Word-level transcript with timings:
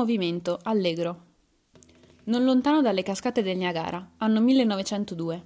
movimento, 0.00 0.58
allegro. 0.62 1.26
Non 2.24 2.42
lontano 2.44 2.80
dalle 2.80 3.02
cascate 3.02 3.42
del 3.42 3.58
Niagara, 3.58 4.12
anno 4.16 4.40
1902. 4.40 5.44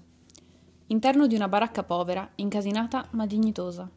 Interno 0.87 1.27
di 1.27 1.35
una 1.35 1.49
baracca 1.49 1.83
povera, 1.83 2.31
incasinata 2.37 3.09
ma 3.10 3.27
dignitosa. 3.27 3.90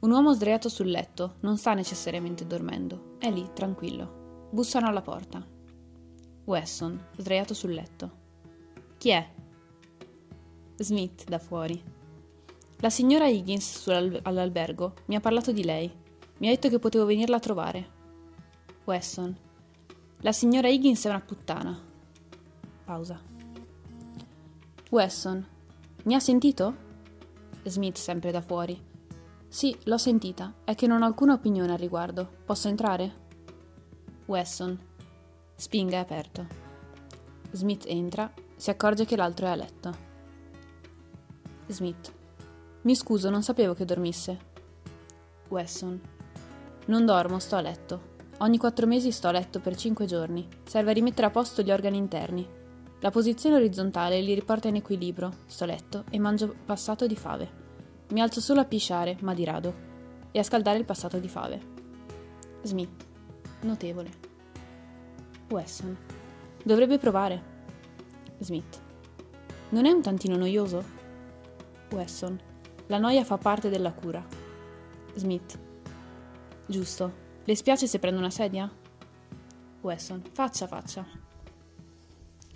Un 0.00 0.10
uomo 0.10 0.34
sdraiato 0.34 0.68
sul 0.68 0.90
letto, 0.90 1.36
non 1.40 1.56
sta 1.56 1.72
necessariamente 1.72 2.46
dormendo, 2.46 3.16
è 3.18 3.30
lì, 3.30 3.48
tranquillo. 3.54 4.48
Bussano 4.50 4.86
alla 4.86 5.00
porta. 5.00 5.42
Wesson, 6.44 7.02
sdraiato 7.16 7.54
sul 7.54 7.72
letto. 7.72 8.10
Chi 8.98 9.10
è? 9.10 9.30
Smith, 10.76 11.24
da 11.26 11.38
fuori. 11.38 11.82
La 12.80 12.90
signora 12.90 13.28
Higgins 13.28 13.88
all'albergo 14.22 14.92
mi 15.06 15.14
ha 15.14 15.20
parlato 15.20 15.52
di 15.52 15.64
lei. 15.64 15.90
Mi 16.38 16.48
ha 16.48 16.50
detto 16.50 16.68
che 16.68 16.78
potevo 16.78 17.06
venirla 17.06 17.36
a 17.36 17.40
trovare. 17.40 17.88
Wesson. 18.84 19.48
La 20.22 20.32
signora 20.32 20.68
Higgins 20.68 21.06
è 21.06 21.08
una 21.08 21.22
puttana. 21.22 21.80
Pausa. 22.84 23.18
Wesson. 24.90 25.46
Mi 26.02 26.14
ha 26.14 26.20
sentito? 26.20 26.88
Smith 27.62 27.96
sempre 27.96 28.30
da 28.30 28.42
fuori. 28.42 28.78
Sì, 29.48 29.74
l'ho 29.84 29.96
sentita. 29.96 30.52
È 30.62 30.74
che 30.74 30.86
non 30.86 31.00
ho 31.00 31.06
alcuna 31.06 31.32
opinione 31.32 31.72
al 31.72 31.78
riguardo. 31.78 32.28
Posso 32.44 32.68
entrare? 32.68 33.14
Wesson. 34.26 34.78
Spinga 35.54 35.96
è 35.96 36.00
aperto. 36.00 36.46
Smith 37.52 37.86
entra, 37.86 38.30
si 38.56 38.68
accorge 38.68 39.06
che 39.06 39.16
l'altro 39.16 39.46
è 39.46 39.50
a 39.50 39.54
letto. 39.54 39.96
Smith. 41.68 42.12
Mi 42.82 42.94
scuso, 42.94 43.30
non 43.30 43.42
sapevo 43.42 43.72
che 43.72 43.86
dormisse. 43.86 44.38
Wesson. 45.48 45.98
Non 46.86 47.06
dormo, 47.06 47.38
sto 47.38 47.56
a 47.56 47.62
letto. 47.62 48.09
Ogni 48.42 48.56
quattro 48.56 48.86
mesi 48.86 49.12
sto 49.12 49.28
a 49.28 49.32
letto 49.32 49.60
per 49.60 49.76
cinque 49.76 50.06
giorni. 50.06 50.48
Serve 50.64 50.92
a 50.92 50.94
rimettere 50.94 51.26
a 51.26 51.30
posto 51.30 51.60
gli 51.60 51.70
organi 51.70 51.98
interni. 51.98 52.48
La 53.00 53.10
posizione 53.10 53.56
orizzontale 53.56 54.22
li 54.22 54.32
riporta 54.32 54.68
in 54.68 54.76
equilibrio, 54.76 55.30
sto 55.44 55.66
letto 55.66 56.04
e 56.08 56.18
mangio 56.18 56.54
passato 56.64 57.06
di 57.06 57.16
fave. 57.16 57.58
Mi 58.12 58.22
alzo 58.22 58.40
solo 58.40 58.60
a 58.60 58.64
pisciare, 58.64 59.18
ma 59.20 59.34
di 59.34 59.44
rado, 59.44 59.74
e 60.30 60.38
a 60.38 60.42
scaldare 60.42 60.78
il 60.78 60.86
passato 60.86 61.18
di 61.18 61.28
fave. 61.28 61.60
Smith. 62.62 63.04
Notevole. 63.60 64.10
Wesson. 65.50 65.94
Dovrebbe 66.64 66.96
provare. 66.96 67.42
Smith. 68.38 68.80
Non 69.68 69.84
è 69.84 69.90
un 69.90 70.00
tantino 70.00 70.36
noioso? 70.36 70.82
Wesson. 71.90 72.40
La 72.86 72.96
noia 72.96 73.22
fa 73.22 73.36
parte 73.36 73.68
della 73.68 73.92
cura. 73.92 74.26
Smith. 75.12 75.58
Giusto. 76.64 77.19
Le 77.44 77.56
spiace 77.56 77.86
se 77.86 77.98
prendo 77.98 78.18
una 78.18 78.30
sedia? 78.30 78.70
Wesson. 79.80 80.22
Faccia, 80.32 80.66
faccia. 80.66 81.06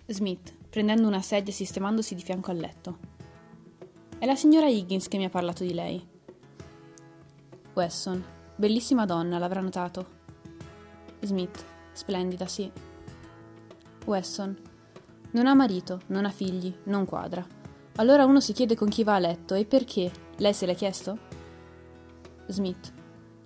Smith, 0.06 0.54
prendendo 0.68 1.08
una 1.08 1.22
sedia 1.22 1.52
e 1.52 1.56
sistemandosi 1.56 2.14
di 2.14 2.22
fianco 2.22 2.50
al 2.50 2.58
letto. 2.58 2.98
È 4.18 4.26
la 4.26 4.36
signora 4.36 4.68
Higgins 4.68 5.08
che 5.08 5.16
mi 5.16 5.24
ha 5.24 5.30
parlato 5.30 5.64
di 5.64 5.74
lei. 5.74 6.06
Wesson, 7.74 8.24
bellissima 8.54 9.04
donna, 9.04 9.38
l'avrà 9.38 9.60
notato. 9.60 10.22
Smith, 11.20 11.64
splendida, 11.92 12.46
sì. 12.46 12.70
Wesson, 14.06 14.56
non 15.32 15.46
ha 15.46 15.54
marito, 15.54 16.02
non 16.06 16.24
ha 16.24 16.30
figli, 16.30 16.72
non 16.84 17.04
quadra. 17.04 17.44
Allora 17.96 18.24
uno 18.24 18.40
si 18.40 18.52
chiede 18.52 18.76
con 18.76 18.88
chi 18.88 19.02
va 19.02 19.16
a 19.16 19.18
letto 19.18 19.54
e 19.54 19.64
perché? 19.64 20.12
Lei 20.36 20.54
se 20.54 20.66
l'ha 20.66 20.74
chiesto? 20.74 21.18
Smith, 22.46 22.92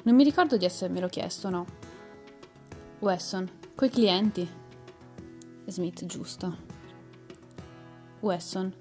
non 0.08 0.16
mi 0.16 0.24
ricordo 0.24 0.56
di 0.56 0.64
essermelo 0.64 1.06
chiesto, 1.06 1.50
no. 1.50 1.66
Wesson, 3.00 3.46
coi 3.74 3.90
clienti. 3.90 4.48
Smith, 5.66 6.06
giusto. 6.06 6.56
Wesson. 8.20 8.72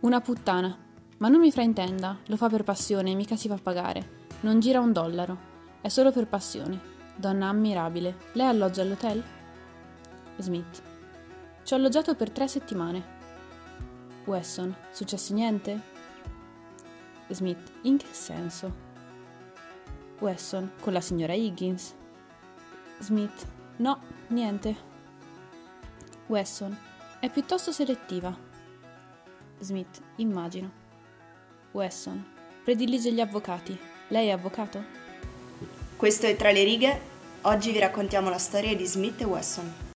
Una 0.00 0.22
puttana. 0.22 0.74
Ma 1.18 1.28
non 1.28 1.40
mi 1.40 1.52
fraintenda, 1.52 2.20
lo 2.24 2.36
fa 2.38 2.48
per 2.48 2.64
passione, 2.64 3.14
mica 3.14 3.36
si 3.36 3.48
fa 3.48 3.58
pagare. 3.62 4.28
Non 4.40 4.60
gira 4.60 4.80
un 4.80 4.94
dollaro. 4.94 5.38
È 5.82 5.88
solo 5.88 6.10
per 6.10 6.26
passione. 6.26 6.80
Donna 7.16 7.48
ammirabile. 7.48 8.16
Lei 8.32 8.46
alloggia 8.46 8.80
all'hotel? 8.80 9.22
Smith. 10.38 10.82
Ci 11.62 11.74
ho 11.74 11.76
alloggiato 11.76 12.14
per 12.14 12.30
tre 12.30 12.48
settimane. 12.48 13.04
Wesson. 14.24 14.74
Successo 14.90 15.34
niente? 15.34 15.82
Smith. 17.28 17.72
In 17.82 17.98
che 17.98 18.06
senso? 18.10 18.88
Wesson. 20.20 20.72
Con 20.80 20.92
la 20.92 21.00
signora 21.00 21.34
Higgins? 21.34 21.94
Smith. 22.98 23.46
No, 23.76 24.00
niente. 24.28 24.76
Wesson 26.26 26.78
è 27.18 27.28
piuttosto 27.28 27.72
selettiva. 27.72 28.36
Smith, 29.58 30.00
immagino. 30.16 30.70
Wesson 31.72 32.38
predilige 32.62 33.12
gli 33.12 33.20
avvocati. 33.20 33.76
Lei 34.08 34.28
è 34.28 34.30
avvocato? 34.30 34.84
Questo 35.96 36.26
è 36.26 36.36
Tra 36.36 36.52
le 36.52 36.62
righe. 36.62 37.00
Oggi 37.42 37.72
vi 37.72 37.78
raccontiamo 37.78 38.28
la 38.28 38.38
storia 38.38 38.76
di 38.76 38.86
Smith 38.86 39.20
e 39.20 39.24
Wesson. 39.24 39.89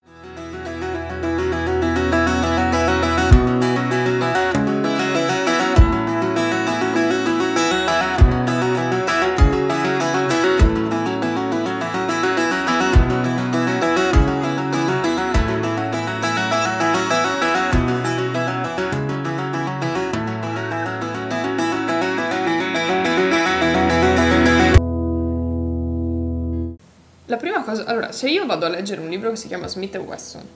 Se 28.15 28.31
io 28.31 28.47
vado 28.47 28.65
a 28.65 28.69
leggere 28.69 29.01
un 29.01 29.09
libro 29.09 29.29
che 29.31 29.37
si 29.37 29.49
chiama 29.49 29.67
Smith 29.67 29.97
Wesson, 29.97 30.49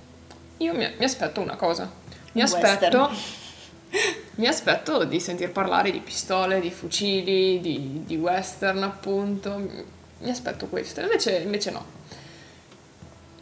io 0.59 0.75
mi, 0.75 0.89
mi 0.97 1.05
aspetto 1.05 1.41
una 1.41 1.57
cosa. 1.57 1.91
Mi 2.33 2.43
aspetto, 2.43 3.11
mi 4.37 4.47
aspetto 4.47 5.05
di 5.05 5.21
sentir 5.21 5.51
parlare 5.51 5.91
di 5.91 6.01
pistole, 6.01 6.61
di 6.61 6.71
fucili, 6.71 7.61
di, 7.61 8.03
di 8.07 8.17
western, 8.17 8.83
appunto. 8.83 9.57
Mi 10.21 10.31
aspetto 10.31 10.67
questo. 10.67 11.01
Invece, 11.01 11.39
invece 11.39 11.71
no. 11.71 11.97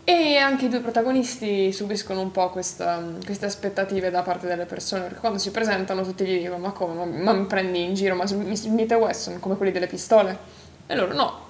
E 0.04 0.36
anche 0.36 0.66
i 0.66 0.68
due 0.68 0.80
protagonisti 0.80 1.72
subiscono 1.72 2.20
un 2.20 2.30
po' 2.30 2.50
questa, 2.50 3.02
queste 3.24 3.46
aspettative 3.46 4.10
da 4.10 4.22
parte 4.22 4.46
delle 4.46 4.64
persone, 4.64 5.02
perché 5.02 5.18
quando 5.18 5.38
si 5.38 5.50
presentano 5.50 6.02
tutti 6.02 6.24
gli 6.24 6.38
dicono 6.38 6.58
ma 6.58 6.70
come, 6.70 6.94
ma, 6.94 7.04
ma 7.04 7.32
mi 7.32 7.44
prendi 7.46 7.82
in 7.82 7.94
giro, 7.94 8.14
ma 8.14 8.24
Smith 8.24 8.92
Wesson 8.92 9.40
come 9.40 9.56
quelli 9.56 9.72
delle 9.72 9.88
pistole? 9.88 10.38
E 10.86 10.94
loro 10.94 11.12
no, 11.12 11.40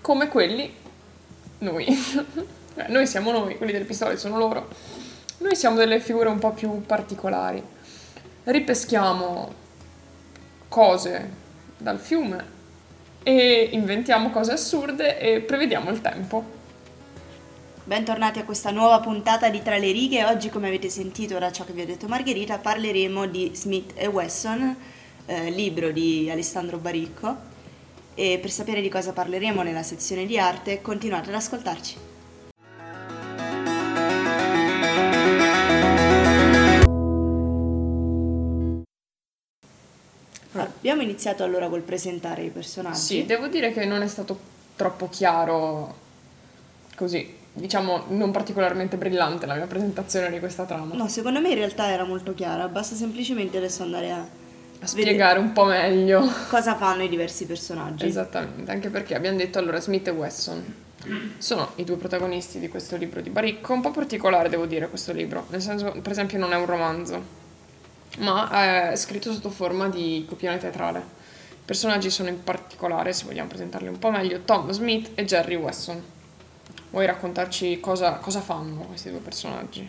come 0.00 0.28
quelli 0.28 0.72
noi. 1.58 1.86
Noi 2.88 3.06
siamo 3.08 3.32
noi, 3.32 3.56
quelli 3.56 3.72
delle 3.72 3.84
pistole 3.84 4.16
sono 4.16 4.38
loro. 4.38 4.68
Noi 5.38 5.56
siamo 5.56 5.76
delle 5.76 5.98
figure 5.98 6.28
un 6.28 6.38
po' 6.38 6.52
più 6.52 6.82
particolari. 6.86 7.60
Ripeschiamo 8.44 9.52
cose 10.68 11.30
dal 11.76 11.98
fiume 11.98 12.56
e 13.24 13.70
inventiamo 13.72 14.30
cose 14.30 14.52
assurde 14.52 15.18
e 15.18 15.40
prevediamo 15.40 15.90
il 15.90 16.00
tempo. 16.00 16.56
Bentornati 17.82 18.38
a 18.38 18.44
questa 18.44 18.70
nuova 18.70 19.00
puntata 19.00 19.48
di 19.48 19.60
Tra 19.60 19.76
le 19.76 19.90
righe. 19.90 20.24
Oggi, 20.24 20.50
come 20.50 20.68
avete 20.68 20.88
sentito 20.88 21.36
da 21.38 21.50
ciò 21.50 21.64
che 21.64 21.72
vi 21.72 21.80
ha 21.80 21.86
detto 21.86 22.06
Margherita, 22.06 22.58
parleremo 22.58 23.26
di 23.26 23.50
Smith 23.54 23.92
e 23.96 24.06
Wesson, 24.06 24.76
eh, 25.26 25.50
libro 25.50 25.90
di 25.90 26.28
Alessandro 26.30 26.78
Baricco 26.78 27.47
e 28.18 28.40
per 28.40 28.50
sapere 28.50 28.80
di 28.80 28.88
cosa 28.88 29.12
parleremo 29.12 29.62
nella 29.62 29.84
sezione 29.84 30.26
di 30.26 30.36
arte 30.36 30.82
continuate 30.82 31.28
ad 31.28 31.36
ascoltarci. 31.36 31.96
abbiamo 40.60 41.02
iniziato 41.02 41.44
allora 41.44 41.68
col 41.68 41.82
presentare 41.82 42.42
i 42.42 42.50
personaggi. 42.50 42.98
Sì, 42.98 43.26
devo 43.26 43.46
dire 43.46 43.72
che 43.72 43.84
non 43.84 44.02
è 44.02 44.08
stato 44.08 44.36
troppo 44.74 45.08
chiaro 45.08 45.94
così, 46.96 47.32
diciamo 47.52 48.06
non 48.08 48.32
particolarmente 48.32 48.96
brillante 48.96 49.46
la 49.46 49.54
mia 49.54 49.66
presentazione 49.66 50.30
di 50.30 50.40
questa 50.40 50.64
trama. 50.64 50.94
No, 50.94 51.06
secondo 51.08 51.40
me 51.40 51.50
in 51.50 51.54
realtà 51.54 51.88
era 51.90 52.04
molto 52.04 52.34
chiara, 52.34 52.66
basta 52.66 52.96
semplicemente 52.96 53.58
adesso 53.58 53.82
andare 53.84 54.10
a 54.10 54.16
a 54.20 54.37
spiegare 54.84 55.38
un 55.38 55.52
po' 55.52 55.64
meglio 55.64 56.26
cosa 56.48 56.76
fanno 56.76 57.02
i 57.02 57.08
diversi 57.08 57.46
personaggi. 57.46 58.06
Esattamente, 58.06 58.70
anche 58.70 58.88
perché 58.88 59.14
abbiamo 59.14 59.36
detto 59.36 59.58
allora 59.58 59.80
Smith 59.80 60.06
e 60.08 60.10
Wesson 60.10 60.86
sono 61.38 61.72
i 61.76 61.84
due 61.84 61.96
protagonisti 61.96 62.58
di 62.58 62.68
questo 62.68 62.96
libro 62.96 63.20
di 63.20 63.30
Baricco, 63.30 63.72
un 63.72 63.80
po' 63.80 63.90
particolare 63.90 64.48
devo 64.48 64.66
dire 64.66 64.88
questo 64.88 65.12
libro, 65.12 65.46
nel 65.50 65.62
senso 65.62 65.92
per 66.02 66.12
esempio 66.12 66.38
non 66.38 66.52
è 66.52 66.56
un 66.56 66.66
romanzo, 66.66 67.22
ma 68.18 68.90
è 68.90 68.96
scritto 68.96 69.32
sotto 69.32 69.50
forma 69.50 69.88
di 69.88 70.24
copione 70.28 70.58
teatrale. 70.58 70.98
I 70.98 71.64
personaggi 71.64 72.10
sono 72.10 72.28
in 72.28 72.42
particolare, 72.42 73.12
se 73.12 73.24
vogliamo 73.24 73.48
presentarli 73.48 73.88
un 73.88 73.98
po' 73.98 74.10
meglio, 74.10 74.40
Tom 74.40 74.70
Smith 74.70 75.10
e 75.14 75.24
Jerry 75.24 75.54
Wesson. 75.54 76.02
vuoi 76.90 77.06
raccontarci 77.06 77.78
cosa, 77.80 78.14
cosa 78.14 78.40
fanno 78.40 78.80
questi 78.82 79.10
due 79.10 79.20
personaggi? 79.20 79.88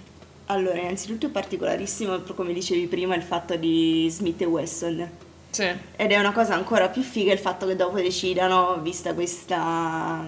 Allora, 0.51 0.79
innanzitutto 0.79 1.27
è 1.27 1.29
particolarissimo, 1.29 2.21
come 2.35 2.53
dicevi 2.53 2.87
prima, 2.87 3.15
il 3.15 3.21
fatto 3.21 3.55
di 3.55 4.07
Smith 4.09 4.41
e 4.41 4.45
Wesson. 4.45 5.09
Sì. 5.51 5.67
Ed 5.95 6.11
è 6.11 6.17
una 6.17 6.31
cosa 6.31 6.55
ancora 6.55 6.89
più 6.89 7.03
figa 7.03 7.31
il 7.31 7.37
fatto 7.37 7.67
che 7.67 7.75
dopo 7.75 7.97
decidano, 7.97 8.79
vista 8.81 9.13
questa, 9.13 10.23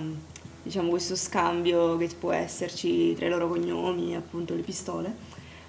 diciamo, 0.62 0.90
questo 0.90 1.16
scambio 1.16 1.98
che 1.98 2.08
può 2.20 2.32
esserci 2.32 3.16
tra 3.16 3.26
i 3.26 3.30
loro 3.30 3.48
cognomi 3.48 4.16
appunto 4.16 4.54
le 4.54 4.62
pistole, 4.62 5.12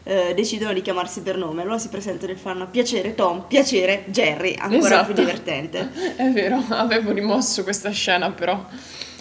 eh, 0.02 0.34
decidono 0.34 0.74
di 0.74 0.82
chiamarsi 0.82 1.22
per 1.22 1.38
nome. 1.38 1.62
Allora 1.62 1.78
si 1.78 1.88
presentano 1.88 2.32
e 2.32 2.36
fanno 2.36 2.66
piacere 2.66 3.14
Tom, 3.14 3.46
piacere 3.46 4.04
Jerry, 4.08 4.54
ancora 4.58 4.86
Esatto. 4.86 5.12
più 5.12 5.14
divertente. 5.14 5.90
È 6.14 6.28
vero, 6.30 6.62
avevo 6.68 7.12
rimosso 7.12 7.62
questa 7.62 7.88
scena, 7.90 8.30
però 8.30 8.62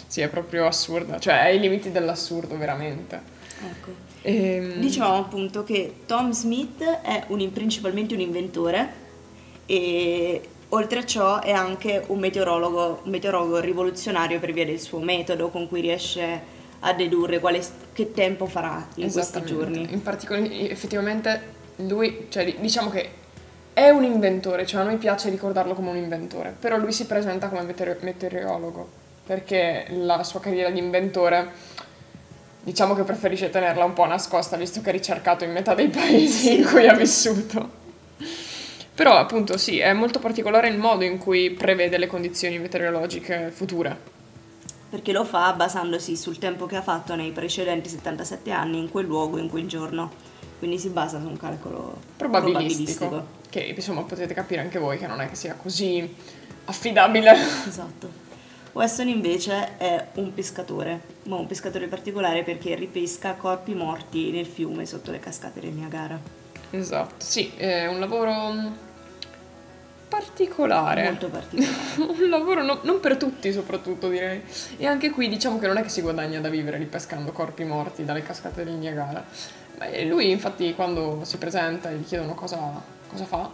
sì, 0.08 0.20
è 0.20 0.28
proprio 0.28 0.66
assurda, 0.66 1.20
cioè 1.20 1.36
ai 1.36 1.58
limiti 1.58 1.90
dell'assurdo, 1.90 2.58
veramente. 2.58 3.22
Ecco. 3.64 4.10
Ehm, 4.24 4.80
Diciamo 4.80 5.18
appunto 5.18 5.64
che 5.64 5.94
Tom 6.06 6.32
Smith 6.32 6.84
è 6.84 7.24
un- 7.28 7.52
principalmente 7.52 8.14
un 8.14 8.20
inventore 8.20 9.00
e 9.66 10.42
oltre 10.70 11.00
a 11.00 11.06
ciò 11.06 11.42
è 11.42 11.52
anche 11.52 12.04
un 12.08 12.20
meteorologo, 12.20 13.02
un 13.04 13.10
meteorologo 13.10 13.60
rivoluzionario 13.60 14.40
per 14.40 14.54
via 14.54 14.66
del 14.66 14.80
suo 14.80 15.00
metodo 15.00 15.50
con 15.50 15.68
cui 15.68 15.82
riesce 15.82 16.60
a 16.82 16.94
dedurre 16.94 17.40
quale, 17.40 17.62
che 17.94 18.12
tempo 18.12 18.46
farà 18.46 18.88
in 18.96 19.12
questi 19.12 19.44
giorni. 19.44 19.88
In 19.92 20.02
particolare, 20.02 20.70
effettivamente, 20.70 21.42
lui, 21.78 22.28
cioè, 22.30 22.46
di- 22.46 22.56
diciamo 22.60 22.90
che 22.90 23.10
è 23.74 23.90
un 23.90 24.04
inventore, 24.04 24.66
cioè 24.66 24.82
a 24.82 24.84
noi 24.84 24.98
piace 24.98 25.30
ricordarlo 25.30 25.74
come 25.74 25.90
un 25.92 25.98
inventore, 25.98 26.56
però 26.60 26.78
lui 26.78 26.92
si 26.92 27.06
presenta 27.06 27.48
come 27.50 27.62
meteoro- 27.64 27.98
meteorologo, 28.02 28.88
perché 29.26 29.86
la 29.92 30.24
sua 30.24 30.40
carriera 30.40 30.70
di 30.70 30.80
inventore, 30.80 31.52
diciamo 32.64 32.94
che 32.94 33.04
preferisce 33.04 33.50
tenerla 33.50 33.84
un 33.84 33.94
po' 33.94 34.06
nascosta, 34.06 34.58
visto 34.58 34.82
che 34.82 34.90
è 34.90 34.92
ricercato 34.94 35.44
in 35.44 35.52
metà 35.52 35.74
dei 35.74 35.88
paesi 35.88 36.58
in 36.58 36.66
cui 36.66 36.88
ha 36.88 36.94
vissuto. 36.94 37.80
Però 38.94 39.18
appunto 39.18 39.58
sì, 39.58 39.80
è 39.80 39.94
molto 39.94 40.20
particolare 40.20 40.68
il 40.68 40.78
modo 40.78 41.04
in 41.04 41.18
cui 41.18 41.52
prevede 41.52 41.98
le 41.98 42.08
condizioni 42.08 42.60
meteorologiche 42.60 43.52
future. 43.52 43.98
Perché 44.90 45.12
lo 45.12 45.24
fa 45.24 45.54
basandosi 45.54 46.18
sul 46.18 46.38
tempo 46.38 46.66
che 46.66 46.76
ha 46.76 46.82
fatto 46.82 47.16
nei 47.16 47.32
precedenti 47.32 47.90
77 47.90 48.52
anni 48.52 48.78
in 48.80 48.92
quel 48.92 49.06
luogo, 49.06 49.38
in 49.38 49.50
quel 49.50 49.66
giorno. 49.66 50.12
Quindi 50.60 50.78
si 50.78 50.90
basa 50.90 51.20
su 51.20 51.28
un 51.28 51.38
calcolo 51.38 51.98
probabilistico, 52.18 53.26
che 53.50 53.74
insomma 53.76 54.02
potete 54.04 54.34
capire 54.36 54.62
anche 54.62 54.78
voi 54.78 55.00
che 55.00 55.08
non 55.08 55.20
è 55.20 55.28
che 55.28 55.36
sia 55.36 55.56
così 55.56 56.14
affidabile. 56.66 57.32
Esatto. 57.68 58.31
Weston 58.74 59.10
invece 59.10 59.78
è 59.78 60.06
un 60.16 60.34
pescatore, 60.34 61.02
ma 61.24 61.36
un 61.36 61.46
pescatore 61.46 61.88
particolare 61.88 62.44
perché 62.44 62.74
ripesca 62.76 63.34
corpi 63.34 63.74
morti 63.74 64.32
nel 64.32 64.46
fiume 64.46 64.86
sotto 64.86 65.12
le 65.12 65.20
cascate 65.20 65.60
del 65.60 65.72
Niagara. 65.72 66.18
Esatto, 66.70 67.16
sì, 67.18 67.52
è 67.58 67.88
un 67.88 68.00
lavoro 68.00 68.32
mm, 68.32 68.68
particolare. 70.08 71.04
Molto 71.04 71.28
particolare. 71.28 71.74
un 72.24 72.30
lavoro 72.30 72.64
no- 72.64 72.80
non 72.84 73.02
per 73.02 73.18
tutti 73.18 73.52
soprattutto 73.52 74.08
direi. 74.08 74.42
E 74.78 74.88
anche 74.88 75.10
qui 75.10 75.28
diciamo 75.28 75.60
che 75.60 75.68
non 75.68 75.76
è 75.76 75.82
che 75.82 75.90
si 75.90 76.00
guadagna 76.00 76.40
da 76.40 76.48
vivere 76.48 76.78
ripescando 76.78 77.34
corpi 77.34 77.66
morti 77.66 78.06
dalle 78.06 78.24
cascate 78.24 78.64
del 78.64 78.76
Niagara. 78.76 79.22
Beh, 79.78 80.06
lui 80.06 80.32
infatti 80.32 80.74
quando 80.76 81.22
si 81.24 81.38
presenta 81.38 81.90
e 81.90 81.96
gli 81.98 82.06
chiedono 82.06 82.36
cosa, 82.36 82.82
cosa 83.10 83.26
fa, 83.26 83.52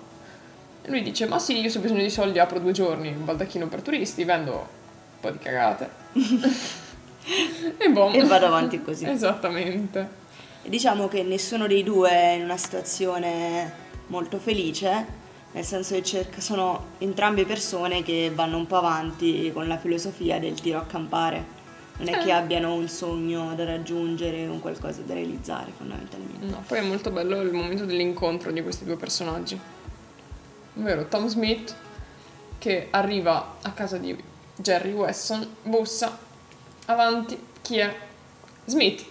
lui 0.86 1.02
dice 1.02 1.26
ma 1.26 1.40
sì 1.40 1.60
io 1.60 1.70
se 1.70 1.80
ho 1.80 1.82
bisogno 1.82 2.04
di 2.04 2.10
soldi 2.12 2.38
apro 2.38 2.60
due 2.60 2.72
giorni 2.72 3.08
un 3.08 3.26
baldacchino 3.26 3.66
per 3.68 3.82
turisti, 3.82 4.24
vendo 4.24 4.86
po' 5.20 5.32
di 5.32 5.38
cagate. 5.38 5.90
e 7.78 7.90
boh. 7.90 8.12
e 8.12 8.24
vado 8.24 8.46
avanti 8.46 8.82
così. 8.82 9.06
Esattamente. 9.06 10.26
E 10.64 10.70
diciamo 10.70 11.08
che 11.08 11.24
nessuno 11.24 11.68
dei 11.68 11.84
due 11.84 12.10
è 12.10 12.32
in 12.34 12.44
una 12.44 12.58
situazione 12.58 13.86
molto 14.08 14.38
felice, 14.38 15.06
nel 15.52 15.64
senso 15.64 15.96
che 15.96 16.04
cerca- 16.04 16.42
sono 16.42 16.88
entrambe 17.00 17.46
persone 17.46 18.04
che 18.04 18.32
vanno 18.34 18.58
un 18.58 18.68
po' 18.68 18.78
avanti 18.78 19.52
con 19.54 19.68
la 19.68 19.78
filosofia 19.78 20.40
del 20.40 20.54
tiro 20.60 20.80
a 20.80 20.86
campare. 20.86 21.56
Non 21.98 22.10
è 22.10 22.18
Eh. 22.20 22.24
che 22.26 22.32
abbiano 22.32 22.74
un 22.76 22.88
sogno 22.88 23.56
da 23.56 23.66
raggiungere, 23.66 24.46
un 24.46 24.60
qualcosa 24.60 25.02
da 25.02 25.16
realizzare 25.16 25.72
fondamentalmente. 25.76 26.46
No, 26.46 26.64
poi 26.68 26.78
è 26.80 26.82
molto 26.82 27.10
bello 27.10 27.42
il 27.42 27.52
momento 27.52 27.86
dell'incontro 27.86 28.52
di 28.52 28.62
questi 28.62 28.86
due 28.86 28.98
personaggi. 28.98 29.60
Ovvero 30.78 31.08
Tom 31.08 31.28
Smith 31.28 31.76
che 32.60 32.88
arriva 32.92 33.56
a 33.62 33.72
casa 33.72 33.98
di 33.98 34.16
Jerry 34.58 34.92
Wesson, 34.92 35.56
bussa, 35.64 36.18
avanti, 36.86 37.40
chi 37.62 37.78
è? 37.78 37.96
Smith, 38.66 39.06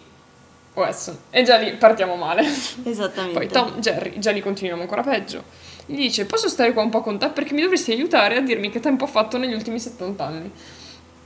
Wesson. 0.75 1.17
E 1.31 1.43
già 1.43 1.57
lì 1.57 1.73
partiamo 1.77 2.17
male. 2.17 2.43
Esattamente. 2.85 3.39
Poi 3.39 3.49
Tom, 3.49 3.79
Jerry, 3.79 4.19
già 4.19 4.31
lì 4.31 4.41
continuiamo 4.41 4.83
ancora 4.83 5.03
peggio. 5.03 5.43
Gli 5.87 5.97
dice, 5.97 6.27
posso 6.27 6.49
stare 6.49 6.73
qua 6.73 6.83
un 6.83 6.91
po' 6.91 7.01
con 7.01 7.19
te 7.19 7.29
perché 7.29 7.55
mi 7.55 7.63
dovresti 7.63 7.93
aiutare 7.93 8.37
a 8.37 8.41
dirmi 8.41 8.71
che 8.71 8.81
tempo 8.81 9.05
ho 9.05 9.09
fatto 9.09 9.39
negli 9.39 9.55
ultimi 9.55 9.79
70 9.79 10.25
anni. 10.25 10.53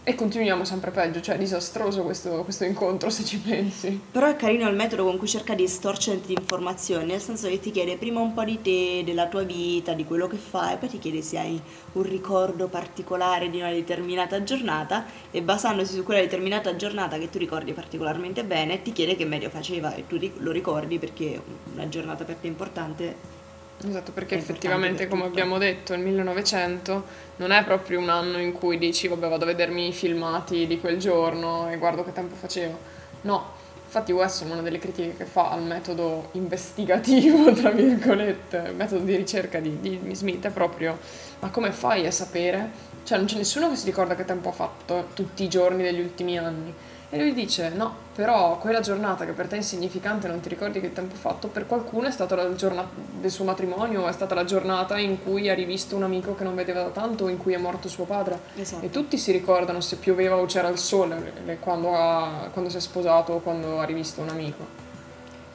E 0.02 0.14
continuiamo 0.14 0.64
sempre 0.64 0.90
peggio, 0.90 1.20
cioè 1.20 1.34
è 1.34 1.38
disastroso 1.38 2.02
questo, 2.02 2.42
questo 2.42 2.64
incontro 2.64 3.10
se 3.10 3.22
ci 3.22 3.38
pensi. 3.38 4.00
Però 4.10 4.26
è 4.26 4.34
carino 4.34 4.66
il 4.66 4.74
metodo 4.74 5.04
con 5.04 5.18
cui 5.18 5.28
cerca 5.28 5.54
di 5.54 5.64
estorcerti 5.64 6.32
informazioni, 6.32 7.04
nel 7.04 7.20
senso 7.20 7.48
che 7.48 7.60
ti 7.60 7.70
chiede 7.70 7.98
prima 7.98 8.18
un 8.20 8.32
po' 8.32 8.44
di 8.44 8.62
te, 8.62 9.02
della 9.04 9.28
tua 9.28 9.42
vita, 9.42 9.92
di 9.92 10.06
quello 10.06 10.26
che 10.26 10.38
fai, 10.38 10.78
poi 10.78 10.88
ti 10.88 10.98
chiede 10.98 11.20
se 11.20 11.38
hai 11.38 11.60
un 11.92 12.02
ricordo 12.02 12.68
particolare 12.68 13.50
di 13.50 13.58
una 13.58 13.70
determinata 13.70 14.42
giornata 14.42 15.04
e 15.30 15.42
basandosi 15.42 15.94
su 15.94 16.02
quella 16.02 16.20
determinata 16.20 16.74
giornata 16.76 17.18
che 17.18 17.28
tu 17.28 17.36
ricordi 17.36 17.74
particolarmente 17.74 18.42
bene, 18.42 18.80
ti 18.80 18.92
chiede 18.92 19.16
che 19.16 19.26
meglio 19.26 19.50
faceva 19.50 19.94
e 19.94 20.06
tu 20.06 20.18
lo 20.38 20.50
ricordi 20.50 20.98
perché 20.98 21.40
una 21.74 21.88
giornata 21.90 22.24
per 22.24 22.36
te 22.36 22.46
importante. 22.46 23.38
Esatto, 23.82 24.12
perché 24.12 24.34
effettivamente, 24.34 25.08
come 25.08 25.24
abbiamo 25.24 25.56
detto, 25.56 25.94
il 25.94 26.00
1900 26.00 27.04
non 27.36 27.50
è 27.50 27.64
proprio 27.64 27.98
un 27.98 28.10
anno 28.10 28.38
in 28.38 28.52
cui 28.52 28.76
dici, 28.76 29.08
vabbè, 29.08 29.28
vado 29.28 29.44
a 29.44 29.46
vedermi 29.46 29.88
i 29.88 29.92
filmati 29.92 30.66
di 30.66 30.78
quel 30.78 30.98
giorno 30.98 31.70
e 31.70 31.78
guardo 31.78 32.04
che 32.04 32.12
tempo 32.12 32.34
facevo. 32.34 32.78
No, 33.22 33.52
infatti 33.82 34.12
Wesson 34.12 34.50
una 34.50 34.60
delle 34.60 34.78
critiche 34.78 35.16
che 35.16 35.24
fa 35.24 35.50
al 35.50 35.62
metodo 35.62 36.28
investigativo, 36.32 37.52
tra 37.54 37.70
virgolette, 37.70 38.64
il 38.68 38.74
metodo 38.74 39.02
di 39.02 39.16
ricerca 39.16 39.60
di, 39.60 39.80
di 39.80 40.14
Smith 40.14 40.44
è 40.46 40.50
proprio, 40.50 40.98
ma 41.38 41.48
come 41.48 41.72
fai 41.72 42.06
a 42.06 42.10
sapere? 42.10 42.88
Cioè 43.02 43.16
non 43.16 43.26
c'è 43.26 43.36
nessuno 43.36 43.70
che 43.70 43.76
si 43.76 43.86
ricorda 43.86 44.14
che 44.14 44.26
tempo 44.26 44.50
ha 44.50 44.52
fatto 44.52 45.08
tutti 45.14 45.42
i 45.42 45.48
giorni 45.48 45.82
degli 45.82 46.00
ultimi 46.00 46.36
anni. 46.38 46.72
E 47.12 47.18
lui 47.18 47.34
dice, 47.34 47.70
no, 47.70 47.92
però 48.14 48.56
quella 48.58 48.78
giornata 48.78 49.24
che 49.24 49.32
per 49.32 49.48
te 49.48 49.56
è 49.56 49.58
insignificante, 49.58 50.28
non 50.28 50.38
ti 50.38 50.48
ricordi 50.48 50.80
che 50.80 50.92
tempo 50.92 51.16
ha 51.16 51.18
fatto, 51.18 51.48
per 51.48 51.66
qualcuno 51.66 52.06
è 52.06 52.10
stata 52.12 52.36
la 52.36 52.54
giornata 52.54 52.88
del 52.94 53.32
suo 53.32 53.44
matrimonio, 53.44 54.06
è 54.06 54.12
stata 54.12 54.36
la 54.36 54.44
giornata 54.44 54.96
in 54.96 55.20
cui 55.20 55.48
ha 55.48 55.54
rivisto 55.54 55.96
un 55.96 56.04
amico 56.04 56.36
che 56.36 56.44
non 56.44 56.54
vedeva 56.54 56.82
da 56.82 56.90
tanto, 56.90 57.26
in 57.26 57.36
cui 57.36 57.52
è 57.52 57.58
morto 57.58 57.88
suo 57.88 58.04
padre. 58.04 58.38
Esatto. 58.54 58.84
E 58.84 58.90
tutti 58.90 59.18
si 59.18 59.32
ricordano 59.32 59.80
se 59.80 59.96
pioveva 59.96 60.36
o 60.36 60.44
c'era 60.46 60.68
il 60.68 60.78
sole 60.78 61.32
quando, 61.58 61.96
ha- 61.96 62.48
quando 62.52 62.70
si 62.70 62.76
è 62.76 62.80
sposato 62.80 63.32
o 63.32 63.40
quando 63.40 63.80
ha 63.80 63.84
rivisto 63.84 64.20
un 64.20 64.28
amico. 64.28 64.88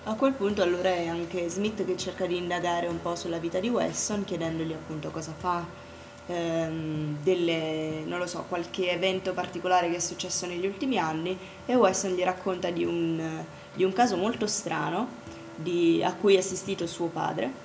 A 0.03 0.13
quel 0.15 0.33
punto 0.33 0.62
allora 0.62 0.89
è 0.89 1.07
anche 1.07 1.47
Smith 1.47 1.85
che 1.85 1.95
cerca 1.95 2.25
di 2.25 2.35
indagare 2.35 2.88
un 2.88 3.01
po' 3.01 3.15
sulla 3.15 3.38
vita 3.38 3.59
di 3.59 3.69
Wesson, 3.69 4.25
chiedendogli 4.25 4.74
appunto 4.74 5.09
cosa 5.09 5.33
fa, 5.35 5.65
ehm, 6.27 7.17
delle, 7.24 8.03
non 8.05 8.20
lo 8.20 8.27
so, 8.27 8.46
qualche 8.48 8.91
evento 8.91 9.34
particolare 9.34 9.89
che 9.89 9.98
è 9.98 10.00
successo 10.00 10.46
negli 10.46 10.65
ultimi 10.65 10.98
anni 10.98 11.38
e 11.65 11.75
Wesson 11.75 12.12
gli 12.13 12.24
racconta 12.24 12.70
di 12.70 12.84
un, 12.84 13.44
di 13.74 13.84
un 13.84 13.94
caso 13.94 14.17
molto 14.17 14.48
strano 14.48 15.08
di- 15.55 16.01
a 16.03 16.13
cui 16.13 16.36
è 16.36 16.39
assistito 16.39 16.88
suo 16.88 17.08
padre. 17.08 17.63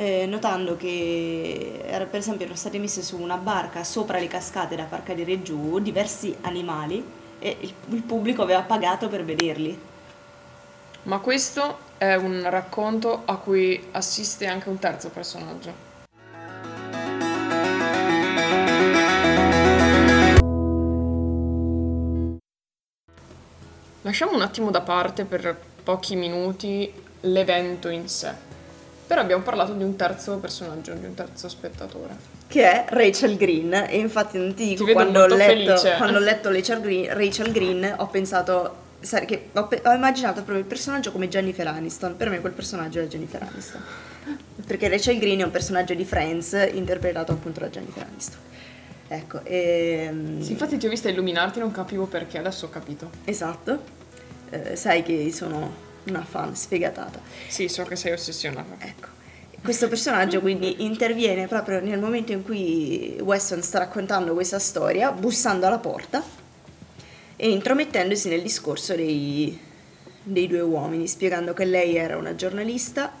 eh, 0.00 0.26
notando 0.26 0.76
che 0.76 1.80
per 2.08 2.20
esempio 2.20 2.44
erano 2.44 2.56
state 2.56 2.78
messe 2.78 3.02
su 3.02 3.18
una 3.20 3.36
barca 3.36 3.82
sopra 3.82 4.20
le 4.20 4.28
cascate 4.28 4.76
da 4.76 4.86
far 4.86 5.02
cadere 5.02 5.42
giù 5.42 5.80
diversi 5.80 6.36
animali 6.42 7.04
e 7.40 7.56
il, 7.60 7.74
il 7.88 8.02
pubblico 8.02 8.42
aveva 8.42 8.62
pagato 8.62 9.08
per 9.08 9.24
vederli. 9.24 9.76
Ma 11.02 11.18
questo 11.18 11.78
è 11.98 12.14
un 12.14 12.48
racconto 12.48 13.22
a 13.24 13.36
cui 13.38 13.88
assiste 13.90 14.46
anche 14.46 14.68
un 14.68 14.78
terzo 14.78 15.08
personaggio. 15.10 15.87
Lasciamo 24.08 24.32
un 24.32 24.40
attimo 24.40 24.70
da 24.70 24.80
parte 24.80 25.26
per 25.26 25.54
pochi 25.84 26.16
minuti 26.16 26.90
l'evento 27.20 27.88
in 27.90 28.08
sé. 28.08 28.32
Però 29.06 29.20
abbiamo 29.20 29.42
parlato 29.42 29.74
di 29.74 29.82
un 29.82 29.96
terzo 29.96 30.38
personaggio, 30.38 30.94
di 30.94 31.04
un 31.04 31.12
terzo 31.12 31.46
spettatore. 31.46 32.16
che 32.46 32.62
è 32.62 32.84
Rachel 32.88 33.36
Green 33.36 33.74
e 33.74 33.98
infatti 33.98 34.38
non 34.38 34.54
ti 34.54 34.68
dico 34.68 34.84
vedo 34.84 34.98
quando 34.98 35.20
ho, 35.24 35.26
letto, 35.26 35.74
quando 35.98 36.16
ho 36.16 36.20
letto 36.22 36.50
Rachel 36.50 36.80
Green, 36.80 37.12
Rachel 37.12 37.52
Green 37.52 37.94
ho 37.98 38.06
pensato 38.06 38.76
che 39.26 39.50
ho, 39.52 39.68
ho 39.84 39.92
immaginato 39.92 40.36
proprio 40.36 40.56
il 40.56 40.64
personaggio 40.64 41.12
come 41.12 41.28
Jennifer 41.28 41.66
Aniston 41.66 42.16
per 42.16 42.30
me 42.30 42.40
quel 42.40 42.54
personaggio 42.54 43.00
è 43.00 43.06
Jennifer 43.06 43.42
Aniston 43.42 43.82
perché 44.64 44.88
Rachel 44.88 45.18
Green 45.18 45.40
è 45.40 45.42
un 45.42 45.50
personaggio 45.50 45.92
di 45.92 46.06
Friends 46.06 46.56
interpretato 46.72 47.32
appunto 47.32 47.60
da 47.60 47.68
Jennifer 47.68 48.06
Aniston 48.10 48.40
ecco 49.08 49.40
ehm, 49.44 50.40
Sì, 50.40 50.52
infatti 50.52 50.78
ti 50.78 50.86
ho 50.86 50.88
vista 50.88 51.10
illuminarti, 51.10 51.58
non 51.58 51.70
capivo 51.70 52.06
perché, 52.06 52.38
adesso 52.38 52.64
ho 52.64 52.70
capito. 52.70 53.10
esatto 53.24 53.96
eh, 54.50 54.76
sai 54.76 55.02
che 55.02 55.32
sono 55.32 55.86
una 56.04 56.24
fan 56.24 56.54
sfegatata. 56.56 57.20
Sì, 57.48 57.68
so 57.68 57.84
che 57.84 57.96
sei 57.96 58.12
ossessionata. 58.12 58.76
Ecco. 58.84 59.16
Questo 59.62 59.88
personaggio 59.88 60.40
quindi 60.40 60.84
interviene 60.84 61.48
proprio 61.48 61.80
nel 61.80 61.98
momento 61.98 62.32
in 62.32 62.44
cui 62.44 63.18
Weston 63.20 63.62
sta 63.62 63.78
raccontando 63.78 64.32
questa 64.32 64.58
storia, 64.58 65.10
bussando 65.10 65.66
alla 65.66 65.78
porta 65.78 66.22
e 67.36 67.50
intromettendosi 67.50 68.28
nel 68.28 68.42
discorso 68.42 68.94
dei, 68.94 69.58
dei 70.22 70.46
due 70.46 70.60
uomini, 70.60 71.06
spiegando 71.06 71.54
che 71.54 71.64
lei 71.64 71.96
era 71.96 72.16
una 72.16 72.34
giornalista, 72.34 73.12